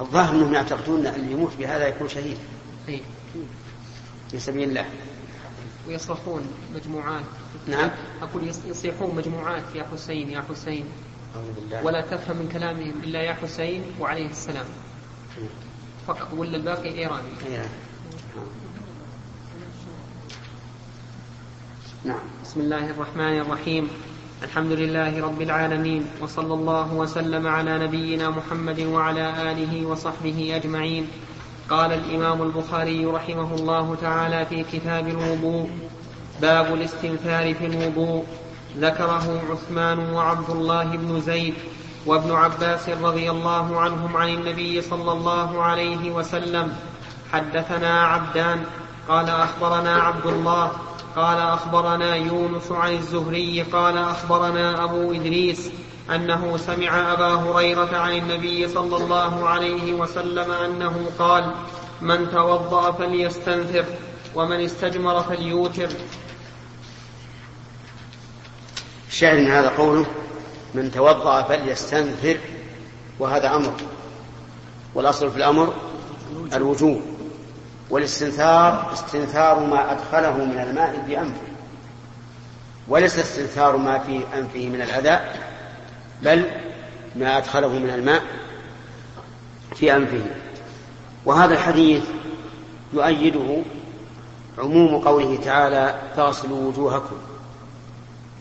[0.00, 2.38] الظاهر أنهم يعتقدون أن اللي يموت بهذا يكون شهيد.
[2.88, 3.00] أي.
[4.30, 4.84] في سبيل الله.
[5.88, 6.42] ويصرخون
[6.74, 7.24] مجموعات.
[7.68, 7.90] نعم.
[8.22, 9.64] أقول يصيحون مجموعات.
[9.74, 10.84] يا حسين يا حسين.
[11.56, 11.84] بالله.
[11.84, 14.66] ولا تفهم من كلامهم إلا يا حسين وعليه السلام.
[16.06, 16.28] فقط.
[16.36, 17.28] ولا الباقي إيراني.
[17.46, 17.68] إيه.
[22.04, 22.16] نعم.
[22.44, 23.88] بسم الله الرحمن الرحيم.
[24.42, 31.08] الحمد لله رب العالمين وصلى الله وسلم على نبينا محمد وعلى آله وصحبه أجمعين.
[31.70, 35.70] قال الإمام البخاري رحمه الله تعالى في كتاب الوضوء
[36.40, 38.24] باب الاستنثار في الوضوء.
[38.78, 41.54] ذكره عثمان وعبد الله بن زيد
[42.06, 46.72] وابن عباس رضي الله عنهم عن النبي صلى الله عليه وسلم
[47.32, 48.64] حدثنا عبدان
[49.08, 50.72] قال أخبرنا عبد الله
[51.16, 55.70] قال أخبرنا يونس عن الزهري قال أخبرنا أبو إدريس
[56.14, 61.54] أنه سمع أبا هريرة عن النبي صلى الله عليه وسلم أنه قال
[62.00, 63.84] من توضأ فليستنثر
[64.34, 65.88] ومن استجمر فليوتر.
[69.08, 70.06] الشاهد من هذا قوله
[70.74, 72.38] من توضأ فليستنثر
[73.18, 73.72] وهذا أمر
[74.94, 75.74] والأصل في الأمر
[76.52, 77.09] الوجوب.
[77.90, 81.50] والاستنثار استنثار ما أدخله من الماء في أنفه.
[82.88, 85.20] وليس استنثار ما في أنفه من الأذى
[86.22, 86.44] بل
[87.16, 88.22] ما أدخله من الماء
[89.74, 90.22] في أنفه.
[91.24, 92.02] وهذا الحديث
[92.92, 93.62] يؤيده
[94.58, 97.16] عموم قوله تعالى فاغسلوا وجوهكم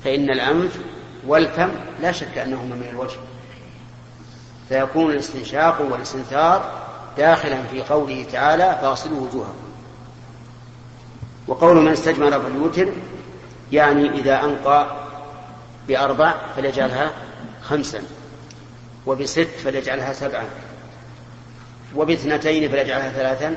[0.04, 0.80] فإن الأنف
[1.28, 1.70] والفم
[2.02, 3.18] لا شك أنهما من الوجه.
[4.70, 6.89] فيكون الاستنشاق والاستنثار
[7.20, 9.70] داخلا في قوله تعالى فاغسلوا وجوهكم.
[11.48, 12.94] وقول من استجمر فليوتر
[13.72, 14.88] يعني إذا أنقى
[15.88, 17.12] بأربع فليجعلها
[17.62, 18.02] خمسا
[19.06, 20.46] وبست فليجعلها سبعا
[21.96, 23.56] وباثنتين فليجعلها ثلاثا.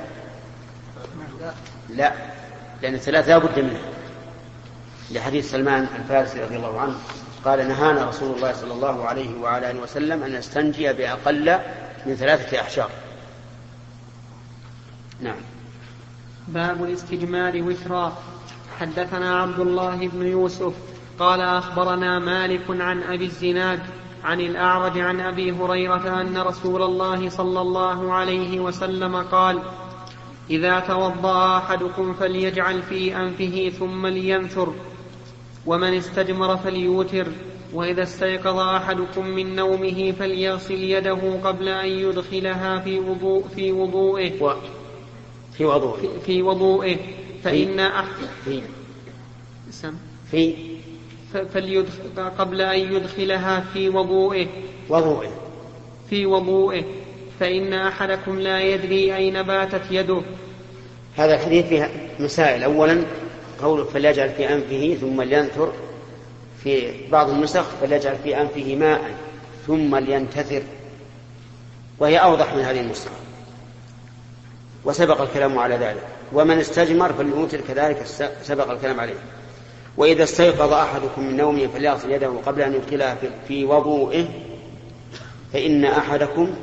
[1.88, 2.12] لا
[2.82, 3.92] لأن الثلاث لا بد منها
[5.10, 6.94] لحديث سلمان الفارسي رضي الله عنه
[7.44, 11.58] قال نهانا رسول الله صلى الله عليه وعلى آله وسلم أن نستنجي بأقل
[12.06, 12.90] من ثلاثة احشار
[15.22, 15.36] نعم.
[16.48, 18.12] باب الاستجمار وترا.
[18.80, 20.72] حدثنا عبد الله بن يوسف
[21.18, 23.80] قال أخبرنا مالك عن أبي الزناد
[24.24, 29.62] عن الأعرج عن أبي هريرة أن رسول الله صلى الله عليه وسلم قال
[30.50, 34.74] إذا توضأ أحدكم فليجعل في أنفه ثم لينثر
[35.66, 37.26] ومن استجمر فليوتر
[37.72, 44.56] وإذا استيقظ أحدكم من نومه فليغسل يده قبل أن يدخلها في وضوء في وضوئه
[45.58, 46.96] في وضوءه في وضوئه
[47.44, 48.04] فإن أح...
[48.44, 48.62] في
[49.70, 49.94] سم.
[50.30, 50.54] في
[51.54, 54.46] فليدخل قبل أن يدخلها في وضوئه
[54.88, 55.30] وضوئه
[56.10, 56.84] في وضوئه
[57.40, 60.22] فإن أحدكم لا يدري أين باتت يده.
[61.16, 62.62] هذا الحديث فيه مسائل.
[62.62, 63.02] أولا
[63.62, 65.72] قوله فليجعل في أنفه ثم لينثر.
[66.64, 69.14] في بعض النسخ فليجعل في أنفه ماء
[69.66, 70.62] ثم لينتثر.
[71.98, 73.10] وهي أوضح من هذه النسخة.
[74.84, 76.02] وسبق الكلام على ذلك.
[76.32, 78.02] ومن استجمر فليوتر كذلك
[78.42, 79.14] سبق الكلام عليه.
[79.96, 83.16] وإذا استيقظ أحدكم من نومه فليغسل يده قبل أن يدخلها
[83.48, 84.28] في وضوئه
[85.52, 86.54] فإن أحدكم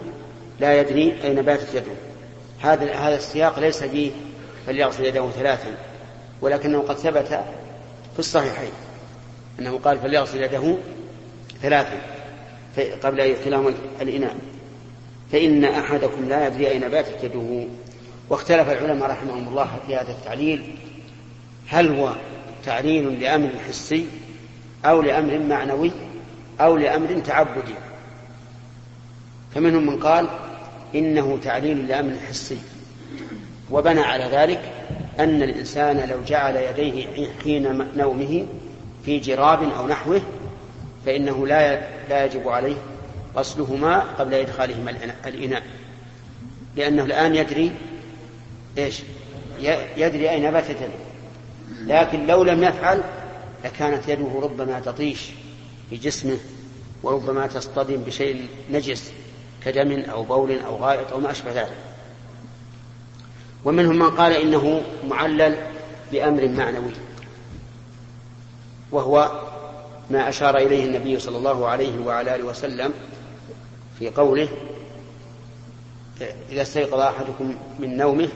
[0.59, 1.91] لا يدري أين باتت يده.
[2.59, 4.11] هذا هذا السياق ليس فيه
[4.67, 5.77] فليغسل يده ثلاثا
[6.41, 7.27] ولكنه قد ثبت
[8.13, 8.71] في الصحيحين
[9.59, 10.75] أنه قال فليغسل يده
[11.61, 12.01] ثلاثا
[13.03, 14.35] قبل أن يدخلهم الإناء.
[15.31, 17.67] فإن أحدكم لا يدري أين باتت يده.
[18.29, 20.75] واختلف العلماء رحمهم الله في هذا التعليل
[21.67, 22.15] هل هو
[22.65, 24.05] تعليل لأمر حسي
[24.85, 25.91] أو لأمر معنوي
[26.61, 27.75] أو لأمر تعبدي؟
[29.55, 30.27] فمنهم من قال
[30.95, 32.57] إنه تعليل لأمر حسي
[33.71, 34.61] وبنى على ذلك
[35.19, 38.45] أن الإنسان لو جعل يديه حين نومه
[39.05, 40.21] في جراب أو نحوه
[41.05, 42.75] فإنه لا لا يجب عليه
[43.35, 45.63] غسلهما قبل إدخالهما الإناء
[46.75, 47.71] لأنه الآن يدري
[48.77, 49.01] إيش؟
[49.97, 50.77] يدري أين باتت
[51.81, 53.03] لكن لو لم يفعل
[53.65, 55.29] لكانت يده ربما تطيش
[55.89, 56.37] في جسمه
[57.03, 59.11] وربما تصطدم بشيء نجس
[59.65, 61.77] كدم أو بول أو غائط أو ما أشبه ذلك.
[63.65, 65.57] ومنهم من قال إنه معلل
[66.11, 66.91] بأمر معنوي
[68.91, 69.41] وهو
[70.09, 72.93] ما أشار إليه النبي صلى الله عليه وعلى آله وسلم
[73.99, 74.49] في قوله
[76.51, 78.29] إذا استيقظ أحدكم من نومه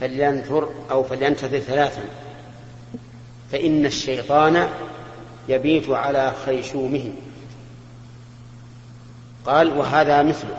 [0.00, 2.02] فلينثر أو فلينتظر ثلاثا.
[3.52, 4.68] فإن الشيطان
[5.48, 7.12] يبيت على خيشومه
[9.46, 10.56] قال وهذا مثله.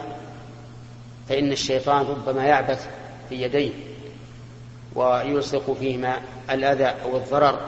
[1.30, 2.88] فإن الشيطان ربما يعبث
[3.30, 3.72] في يديه
[4.96, 6.20] ويلصق فيهما
[6.50, 7.60] الأذى أو الضرر.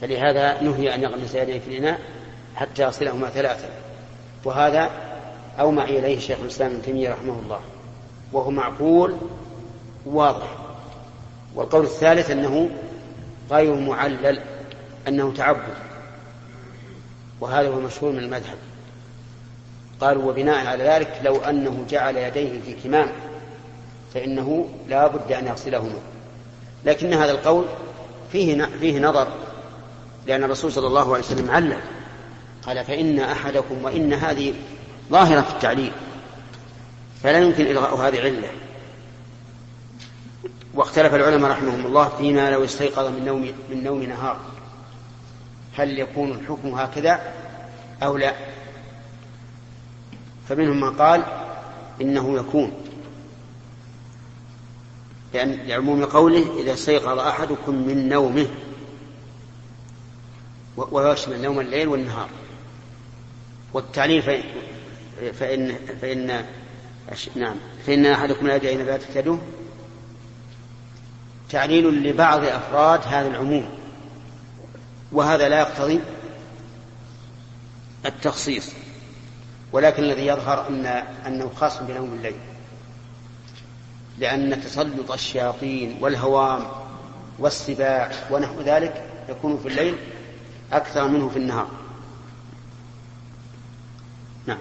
[0.00, 2.00] فلهذا نهي أن يغمس يديه في الإناء
[2.56, 3.68] حتى يصلهما ثلاثا.
[4.44, 4.90] وهذا
[5.60, 7.60] أومع إليه شيخ الإسلام ابن تيمية رحمه الله.
[8.32, 9.16] وهو معقول
[10.06, 10.56] واضح.
[11.54, 12.70] والقول الثالث أنه
[13.50, 14.40] غير معلل
[15.08, 15.74] أنه تعبد.
[17.40, 18.56] وهذا هو المشهور من المذهب.
[20.00, 23.08] قالوا وبناء على ذلك لو أنه جعل يديه في كمام
[24.14, 25.98] فإنه لا بد أن يغسلهما.
[26.84, 27.64] لكن هذا القول
[28.32, 29.28] فيه فيه نظر
[30.26, 31.80] لأن الرسول صلى الله عليه وسلم علم
[32.66, 34.54] قال فإن أحدكم وإن هذه
[35.10, 35.92] ظاهرة في التعليل
[37.22, 38.48] فلا يمكن إلغاء هذه علة
[40.74, 44.40] واختلف العلماء رحمهم الله فيما لو استيقظ من نوم من نوم نهار.
[45.74, 47.32] هل يكون الحكم هكذا
[48.02, 48.34] أو لا؟
[50.48, 51.24] فمنهم من قال
[52.00, 52.72] إنه يكون.
[55.34, 58.46] لأن لعموم قوله إذا استيقظ أحدكم من نومه
[60.76, 62.28] ويشمل نوم الليل والنهار.
[63.74, 64.42] والتعليل فإن
[65.32, 66.44] فإن, فإن
[67.34, 67.56] نعم.
[67.86, 69.38] فإن أحدكم لا يدري أين باتت يده
[71.52, 73.68] تعليل لبعض أفراد هذا العموم
[75.12, 76.00] وهذا لا يقتضي
[78.06, 78.72] التخصيص
[79.72, 80.86] ولكن الذي يظهر أن
[81.26, 82.36] أنه خاص بنوم الليل
[84.18, 86.66] لأن تسلط الشياطين والهوام
[87.38, 89.96] والسباع ونحو ذلك يكون في الليل
[90.72, 91.68] أكثر منه في النهار.
[94.46, 94.58] نعم.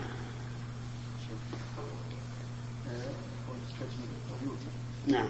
[5.07, 5.27] نعم.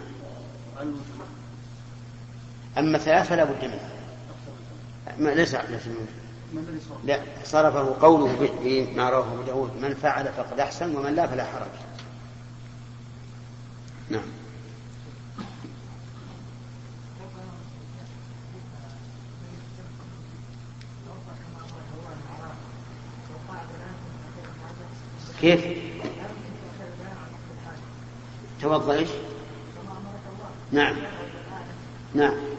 [2.78, 3.90] أما ثلاث فلا بد منه.
[5.18, 5.82] ما ليس ليس
[7.04, 11.68] لا صرفه قوله بما رواه أبو داود من فعل فقد أحسن ومن لا فلا حرج
[14.10, 14.22] نعم.
[25.40, 25.64] كيف؟
[28.60, 29.08] توضأ إيش؟
[30.72, 30.96] نعم.
[32.14, 32.51] نعم.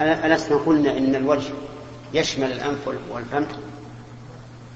[0.00, 1.52] ألسنا قلنا إن الوجه
[2.14, 3.46] يشمل الأنف والفم؟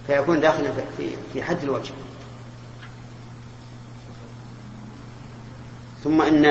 [0.07, 1.93] فيكون داخلا في في حد الوجه.
[6.05, 6.45] ثم إن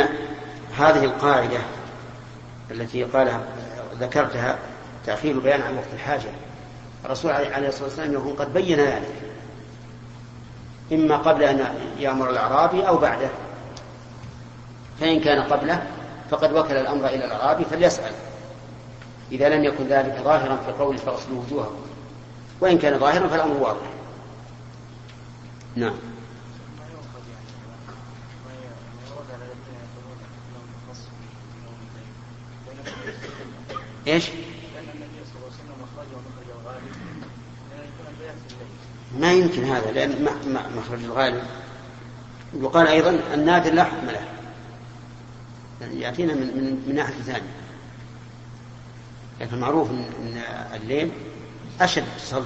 [0.77, 1.59] هذه القاعدة
[2.71, 3.43] التي قالها
[3.99, 4.59] ذكرتها
[5.05, 6.29] تأخير البيان عن وقت الحاجة.
[7.05, 9.13] الرسول عليه الصلاة والسلام يكون قد بين ذلك.
[10.91, 13.29] إما قبل أن يأمر الأعرابي أو بعده.
[14.99, 15.87] فإن كان قبله
[16.31, 18.11] فقد وكل الأمر إلى الأعرابي فليسأل.
[19.31, 21.81] إذا لم يكن ذلك ظاهرا في قول فاغسلوا وجوهكم
[22.61, 23.87] وإن كان ظاهرا فالأمر واضح.
[25.75, 25.93] نعم.
[34.07, 34.29] إيش؟
[39.19, 40.27] ما يمكن هذا لأن
[40.75, 41.43] مخرج الغالب.
[42.53, 44.27] يقال أيضا النادر لا حكم له
[45.81, 47.62] يعني يأتينا من, من, من ناحية ثانية.
[49.41, 50.41] لكن معروف أن
[50.73, 51.11] الليل
[51.81, 52.45] أشد تسلط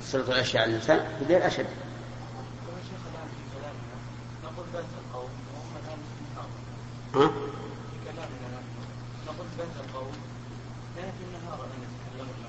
[0.00, 1.66] تسلط الأشياء على الإنسان الليل أشد.
[7.14, 7.30] ها؟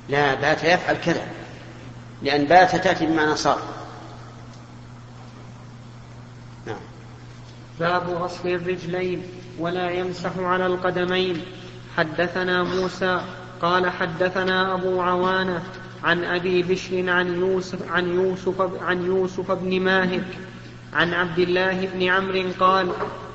[0.10, 1.28] لا بات يفعل كذا
[2.22, 3.62] لأن بات تأتي بمعنى صار.
[6.66, 6.80] نعم.
[7.80, 9.24] باب غسل الرجلين
[9.60, 11.46] ولا يمسح على القدمين.
[11.98, 13.22] حدثنا موسى
[13.62, 15.64] قال حدثنا أبو عوانة
[16.04, 20.22] عن أبي بشر عن يوسف عن يوسف عن يوسف بن ماهر
[20.94, 22.90] عن عبد الله بن عمرو قال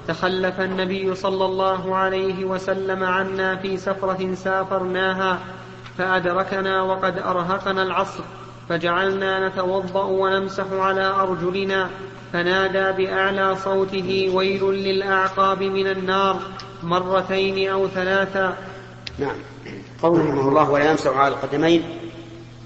[0.09, 5.39] تخلف النبي صلى الله عليه وسلم عنا في سفرة سافرناها
[5.99, 8.25] فأدركنا وقد أرهقنا العصر
[8.69, 11.91] فجعلنا نتوضأ ونمسح على أرجلنا
[12.33, 16.41] فنادى بأعلى صوته ويل للأعقاب من النار
[16.83, 18.57] مرتين أو ثلاثا
[19.19, 19.37] نعم.
[20.03, 21.83] قوله رحمه الله ولا يمسح على القدمين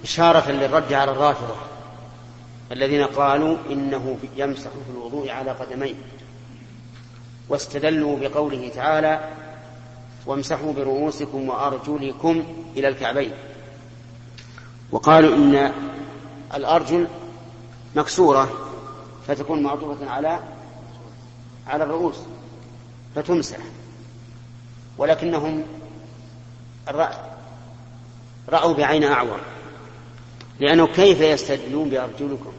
[0.04, 1.54] إشارة للرد على الرافضة
[2.72, 5.96] الذين قالوا إنه يمسح في الوضوء على قدمين
[7.48, 9.20] واستدلوا بقوله تعالى
[10.26, 12.44] وامسحوا برؤوسكم وأرجلكم
[12.76, 13.32] إلى الكعبين
[14.92, 15.72] وقالوا إن
[16.54, 17.06] الأرجل
[17.96, 18.48] مكسورة
[19.28, 20.40] فتكون معطوفة على
[21.66, 22.16] على الرؤوس
[23.14, 23.58] فتمسح
[24.98, 25.64] ولكنهم
[28.48, 29.40] رأوا بعين أعور.
[30.60, 32.52] لأنه كيف يستدلون بأرجلكم؟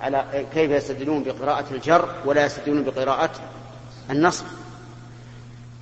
[0.00, 3.30] على كيف يستدلون بقراءة الجر ولا يستدلون بقراءة
[4.10, 4.44] النصب؟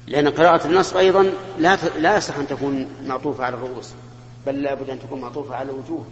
[0.07, 3.91] لأن قراءة النصب أيضا لا لا يصح أن تكون معطوفة على الرؤوس
[4.47, 6.07] بل لابد أن تكون معطوفة على الوجوه.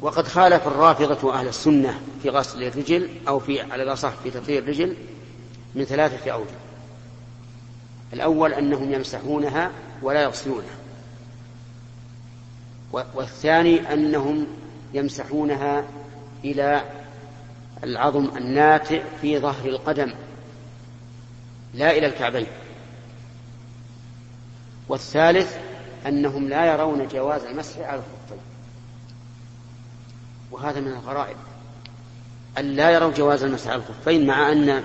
[0.00, 4.96] وقد خالف الرافضة أهل السنة في غسل الرجل أو في على الأصح في تطهير الرجل
[5.74, 6.65] من ثلاثة أوجه.
[8.12, 9.70] الأول أنهم يمسحونها
[10.02, 10.76] ولا يغسلونها.
[12.92, 14.46] والثاني أنهم
[14.94, 15.84] يمسحونها
[16.44, 16.84] إلى
[17.84, 20.14] العظم الناتئ في ظهر القدم
[21.74, 22.46] لا إلى الكعبين.
[24.88, 25.56] والثالث
[26.06, 28.42] أنهم لا يرون جواز المسح على الخفين
[30.50, 31.36] وهذا من الغرائب
[32.58, 34.84] أن لا يروا جواز المسح على الخفين مع أن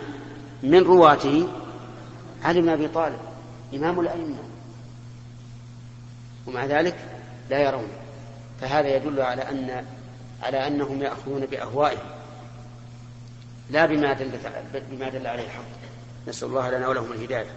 [0.63, 1.47] من رواته
[2.43, 3.19] علي بن أبي طالب
[3.73, 4.43] إمام الأئمة.
[6.47, 6.95] ومع ذلك
[7.49, 7.87] لا يرون.
[8.61, 9.85] فهذا يدل على أن
[10.41, 12.09] على أنهم يأخذون بأهوائهم.
[13.69, 14.31] لا بما دل
[14.91, 15.63] بما دل عليه الحق.
[16.27, 17.51] نسأل الله لنا ولهم الهداية.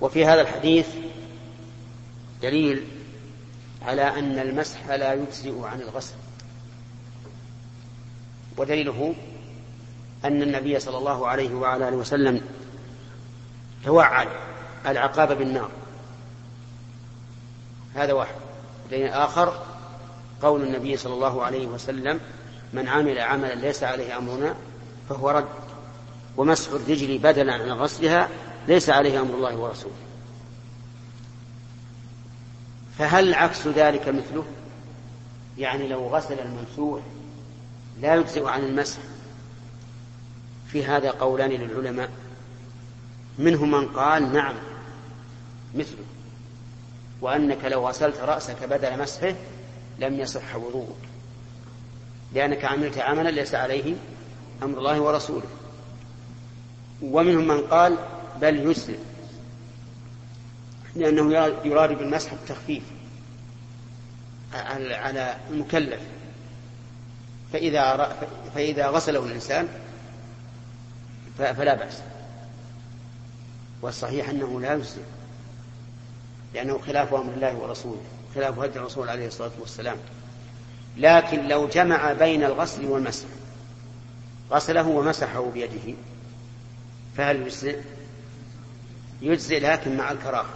[0.00, 0.88] وفي هذا الحديث
[2.42, 2.84] دليل
[3.82, 6.14] على أن المسح لا يجزئ عن الغسل.
[8.56, 9.14] ودليله
[10.24, 12.40] أن النبي صلى الله عليه وعلى آله وسلم
[13.84, 14.28] توعد
[14.86, 15.70] العقاب بالنار.
[17.94, 18.34] هذا واحد.
[18.90, 19.66] دليل آخر
[20.42, 22.20] قول النبي صلى الله عليه وسلم
[22.72, 24.54] من عمل عملا ليس عليه أمرنا
[25.08, 25.48] فهو رد
[26.36, 28.28] ومسح الرجل بدلا عن غسلها
[28.68, 29.94] ليس عليه أمر الله ورسوله.
[32.98, 34.44] فهل عكس ذلك مثله؟
[35.58, 37.02] يعني لو غسل الممسوح
[38.00, 38.98] لا يجزئ عن المسح.
[40.68, 42.10] في هذا قولان للعلماء.
[43.38, 44.54] منهم من قال نعم
[45.74, 46.04] مثله.
[47.20, 49.34] وأنك لو غسلت رأسك بدل مسحه
[49.98, 51.08] لم يصح وضوءك
[52.32, 53.94] لأنك عملت عملا ليس عليه
[54.62, 55.48] أمر الله ورسوله.
[57.02, 57.96] ومنهم من قال
[58.40, 58.98] بل يسلم
[60.96, 61.32] لأنه
[61.64, 62.82] يراد بالمسح التخفيف
[64.92, 66.00] على المكلف.
[67.52, 68.16] فإذا
[68.54, 69.68] فإذا غسله الإنسان
[71.38, 72.02] فلا بأس.
[73.82, 75.04] والصحيح أنه لا يسلم
[76.54, 78.00] لأنه خلاف أمر الله ورسوله
[78.34, 79.96] خلاف هدي الرسول عليه الصلاة والسلام
[80.96, 83.26] لكن لو جمع بين الغسل والمسح
[84.50, 85.94] غسله ومسحه بيده
[87.16, 87.80] فهل يجزئ؟
[89.22, 90.54] يجزئ لكن مع الكراهة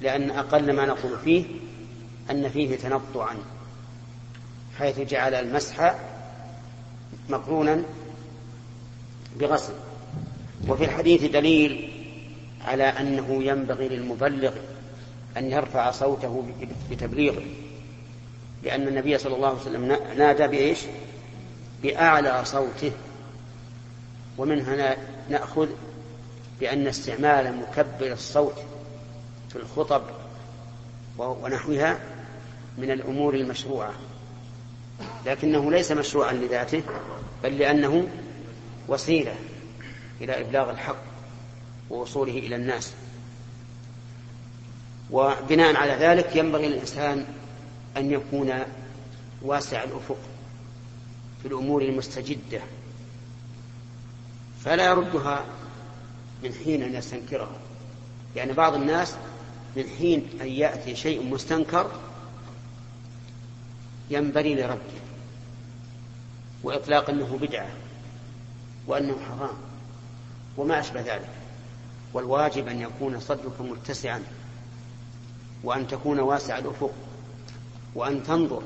[0.00, 1.44] لأن أقل ما نقول فيه
[2.30, 3.36] أن فيه تنطعا
[4.78, 5.94] حيث جعل المسح
[7.28, 7.82] مقرونا
[9.36, 9.74] بغسل
[10.68, 11.90] وفي الحديث دليل
[12.64, 14.52] على أنه ينبغي للمبلغ
[15.36, 16.44] أن يرفع صوته
[16.90, 17.42] بتبليغه
[18.62, 20.78] لأن النبي صلى الله عليه وسلم نادى بإيش؟
[21.82, 22.92] بأعلى صوته.
[24.38, 24.96] ومن هنا
[25.30, 25.68] نأخذ
[26.60, 28.58] بأن استعمال مكبر الصوت
[29.48, 30.02] في الخطب
[31.18, 31.98] ونحوها
[32.78, 33.92] من الأمور المشروعة.
[35.26, 36.82] لكنه ليس مشروعا لذاته
[37.42, 38.08] بل لأنه
[38.88, 39.34] وسيلة.
[40.24, 41.02] إلى إبلاغ الحق
[41.90, 42.92] ووصوله إلى الناس.
[45.10, 47.26] وبناء على ذلك ينبغي للإنسان
[47.96, 48.52] أن يكون
[49.42, 50.18] واسع الأفق
[51.42, 52.60] في الأمور المستجدة
[54.64, 55.44] فلا يردها
[56.44, 57.58] من حين أن يستنكرها.
[58.36, 59.14] يعني بعض الناس
[59.76, 61.90] من حين أن يأتي شيء مستنكر
[64.10, 64.78] ينبغي لرده
[66.62, 67.68] وإطلاق أنه بدعة
[68.86, 69.73] وأنه حرام.
[70.56, 71.28] وما أشبه ذلك.
[72.12, 74.22] والواجب أن يكون صدرك متسعا
[75.64, 76.92] وأن تكون واسع الأفق
[77.94, 78.62] وأن تنظر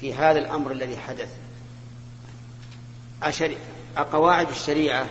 [0.00, 1.28] في هذا الأمر الذي حدث.
[3.96, 5.06] قواعد الشريعة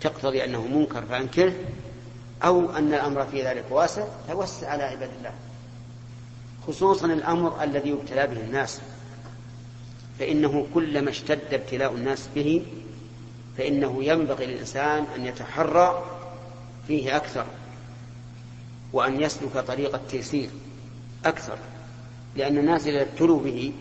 [0.00, 1.54] تقتضي أنه منكر فأنكره
[2.42, 5.32] أو أن الأمر في ذلك واسع توسع على عباد الله.
[6.66, 8.80] خصوصا الأمر الذي يبتلى به الناس
[10.18, 12.62] فإنه كلما اشتد ابتلاء الناس به
[13.58, 16.04] فإنه ينبغي للإنسان أن يتحرى
[16.86, 17.44] فيه أكثر
[18.92, 20.50] وأن يسلك طريق التيسير
[21.24, 21.58] أكثر
[22.36, 23.72] لأن الناس إذا ابتلوا به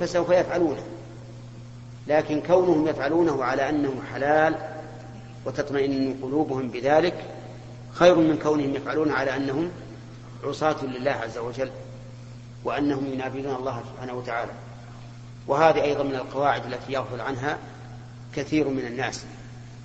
[0.00, 0.82] فسوف يفعلونه.
[2.06, 4.54] لكن كونهم يفعلونه على أنه حلال
[5.46, 7.24] وتطمئن قلوبهم بذلك
[7.92, 9.70] خير من كونهم يفعلون على أنهم
[10.44, 11.70] عصاة لله عز وجل
[12.64, 14.52] وأنهم ينابذون الله سبحانه وتعالى.
[15.46, 17.58] وهذه أيضا من القواعد التي يغفل عنها
[18.36, 19.24] كثير من الناس.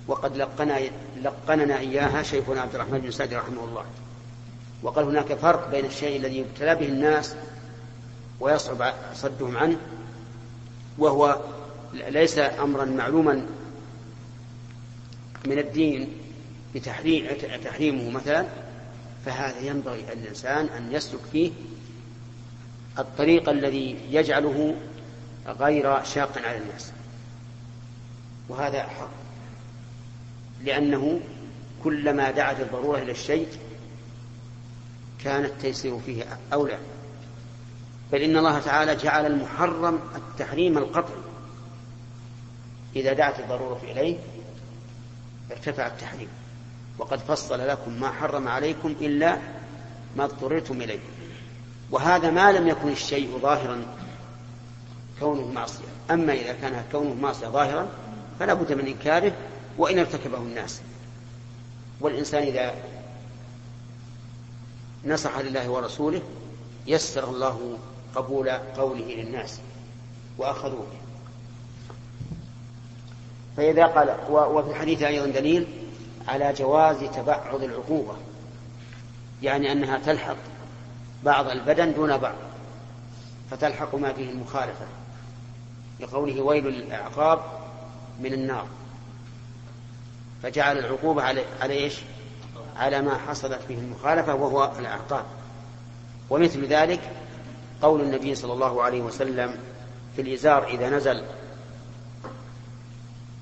[0.08, 0.78] وقد لقنا
[1.22, 3.84] لقننا إياها شيخنا عبد الرحمن بن سعد رحمه الله.
[4.82, 7.34] وقال هناك فرق بين الشيء الذي يبتلى به الناس
[8.40, 9.76] ويصعب صدهم عنه
[10.98, 11.40] وهو
[11.92, 13.46] ليس أمرا معلوما
[15.46, 16.08] من الدين
[16.74, 18.46] بتحريمه مثلا
[19.26, 21.50] فهذا ينبغي الإنسان أن يسلك فيه
[22.98, 24.74] الطريق الذي يجعله
[25.46, 26.92] غير شاق على الناس.
[28.48, 29.10] وهذا حق.
[30.64, 31.20] لأنه
[31.84, 33.48] كلما دعت الضرورة إلى الشيء
[35.24, 36.78] كان التيسير فيه أولى.
[38.12, 41.20] بل إن الله تعالى جعل المحرم التحريم القطعي.
[42.96, 44.18] إذا دعت الضرورة إليه
[45.50, 46.28] ارتفع التحريم.
[46.98, 49.38] وقد فصل لكم ما حرم عليكم إلا
[50.16, 51.00] ما اضطررتم إليه.
[51.90, 53.82] وهذا ما لم يكن الشيء ظاهرا
[55.20, 55.84] كونه معصية.
[56.10, 57.88] أما إذا كان كونه معصية ظاهرا
[58.40, 59.32] فلا بد من إنكاره
[59.78, 60.80] وإن ارتكبه الناس.
[62.00, 62.74] والإنسان إذا
[65.04, 66.22] نصح لله ورسوله
[66.86, 67.78] يسر الله
[68.14, 69.60] قبول قوله للناس
[70.38, 70.86] وأخذوه.
[73.56, 75.66] فإذا قال وفي الحديث أيضا دليل
[76.28, 78.14] على جواز تبعض العقوبة
[79.42, 80.36] يعني أنها تلحق
[81.24, 82.34] بعض البدن دون بعض
[83.50, 84.86] فتلحق ما فيه المخالفة.
[86.00, 87.40] لقوله ويل للأعقاب
[88.20, 88.66] من النار.
[90.42, 91.94] فجعل العقوبة على على إيش؟
[92.76, 95.24] على ما حصلت به المخالفة وهو الأعقاب.
[96.30, 97.00] ومثل ذلك
[97.82, 99.58] قول النبي صلى الله عليه وسلم
[100.16, 101.24] في الإزار إذا نزل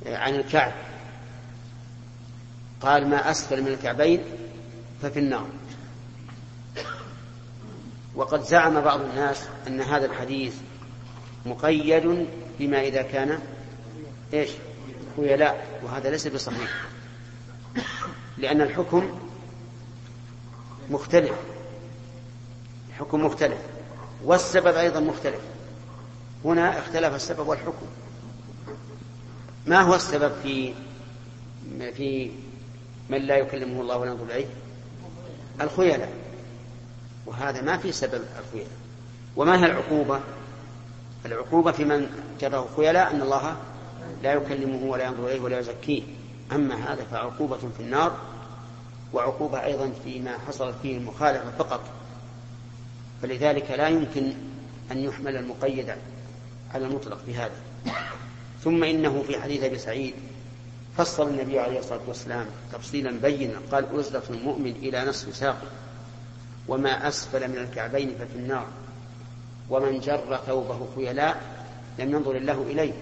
[0.06, 0.72] عن الكعب
[2.80, 4.20] قال ما أسفل من الكعبين
[5.02, 5.46] ففي النار.
[8.14, 10.54] وقد زعم بعض الناس أن هذا الحديث
[11.46, 13.38] مقيد بما إذا كان
[14.34, 14.50] إيش؟
[15.16, 16.70] خيلاء وهذا ليس بصحيح.
[18.38, 19.18] لأن الحكم
[20.90, 21.32] مختلف.
[22.90, 23.58] الحكم مختلف
[24.24, 25.40] والسبب أيضا مختلف.
[26.44, 27.86] هنا اختلف السبب والحكم.
[29.66, 30.74] ما هو السبب في
[31.96, 32.30] في
[33.10, 34.46] من لا يكلمه الله ولا ينظر إليه؟
[35.60, 36.12] الخيلاء.
[37.26, 38.76] وهذا ما في سبب الخيلاء.
[39.36, 40.20] وما هي العقوبة؟
[41.26, 42.06] العقوبة في من
[42.40, 43.56] جره خيلاء أن الله
[44.22, 46.02] لا يكلمه ولا ينظر إليه ولا يزكيه.
[46.52, 48.18] أما هذا فعقوبة في النار
[49.12, 51.80] وعقوبة أيضا فيما حصلت فيه المخالفة فقط.
[53.22, 54.32] فلذلك لا يمكن
[54.92, 55.94] أن يحمل المقيد
[56.74, 57.54] على المطلق بهذا
[58.64, 60.14] ثم إنه في حديث أبي سعيد
[60.96, 65.66] فصل النبي عليه الصلاة والسلام تفصيلا بينا قال أزلة المؤمن إلى نصف ساقه
[66.68, 68.66] وما أسفل من الكعبين ففي النار
[69.70, 71.42] ومن جر ثوبه خيلاء
[71.98, 72.92] لم ينظر الله إليه.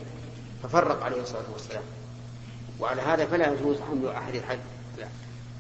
[0.62, 1.82] ففرق عليه الصلاة والسلام.
[2.80, 4.42] وعلى هذا فلا يجوز حمل أحد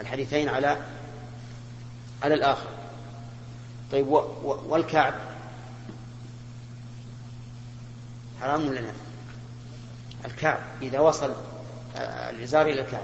[0.00, 0.76] الحديثين على
[2.22, 2.68] على الآخر.
[3.92, 4.08] طيب
[4.44, 5.14] والكعب؟
[8.40, 8.92] حرام لا؟
[10.24, 11.32] الكعب إذا وصل
[11.96, 13.02] الإزار إلى الكعب.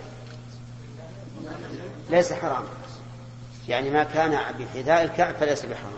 [2.11, 2.65] ليس حرام.
[3.69, 5.93] يعني ما كان بحذاء الكعب فليس بحرام.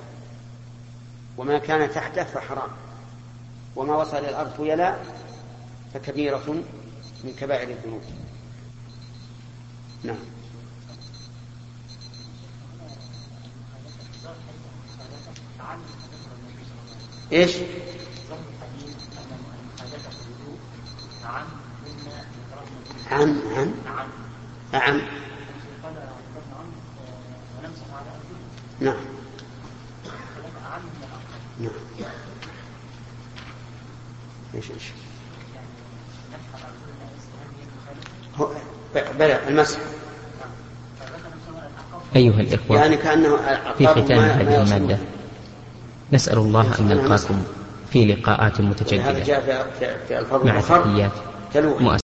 [1.36, 2.70] وما كان تحته فحرام.
[3.76, 5.04] وما وصل إلى الأرض خيلاء
[5.94, 6.64] فكبيرة
[7.24, 8.02] من كبائر الذنوب.
[10.04, 10.16] نعم.
[17.32, 17.56] إيش؟
[23.10, 23.74] عن عن
[24.74, 25.02] عن
[28.80, 28.96] نعم.
[31.60, 31.72] نعم.
[34.54, 34.82] إيش إيش
[38.36, 38.52] هو
[38.94, 39.78] بلى المسح.
[42.16, 43.36] أيها الإخوة يعني كأنه
[43.78, 44.62] في ختام هذه.
[44.62, 44.98] المادة
[46.12, 47.42] نسأل الله أن نلقاكم
[47.90, 49.66] في لقاءات متجددة
[50.44, 51.12] مع تحيات
[51.56, 52.09] مؤسسة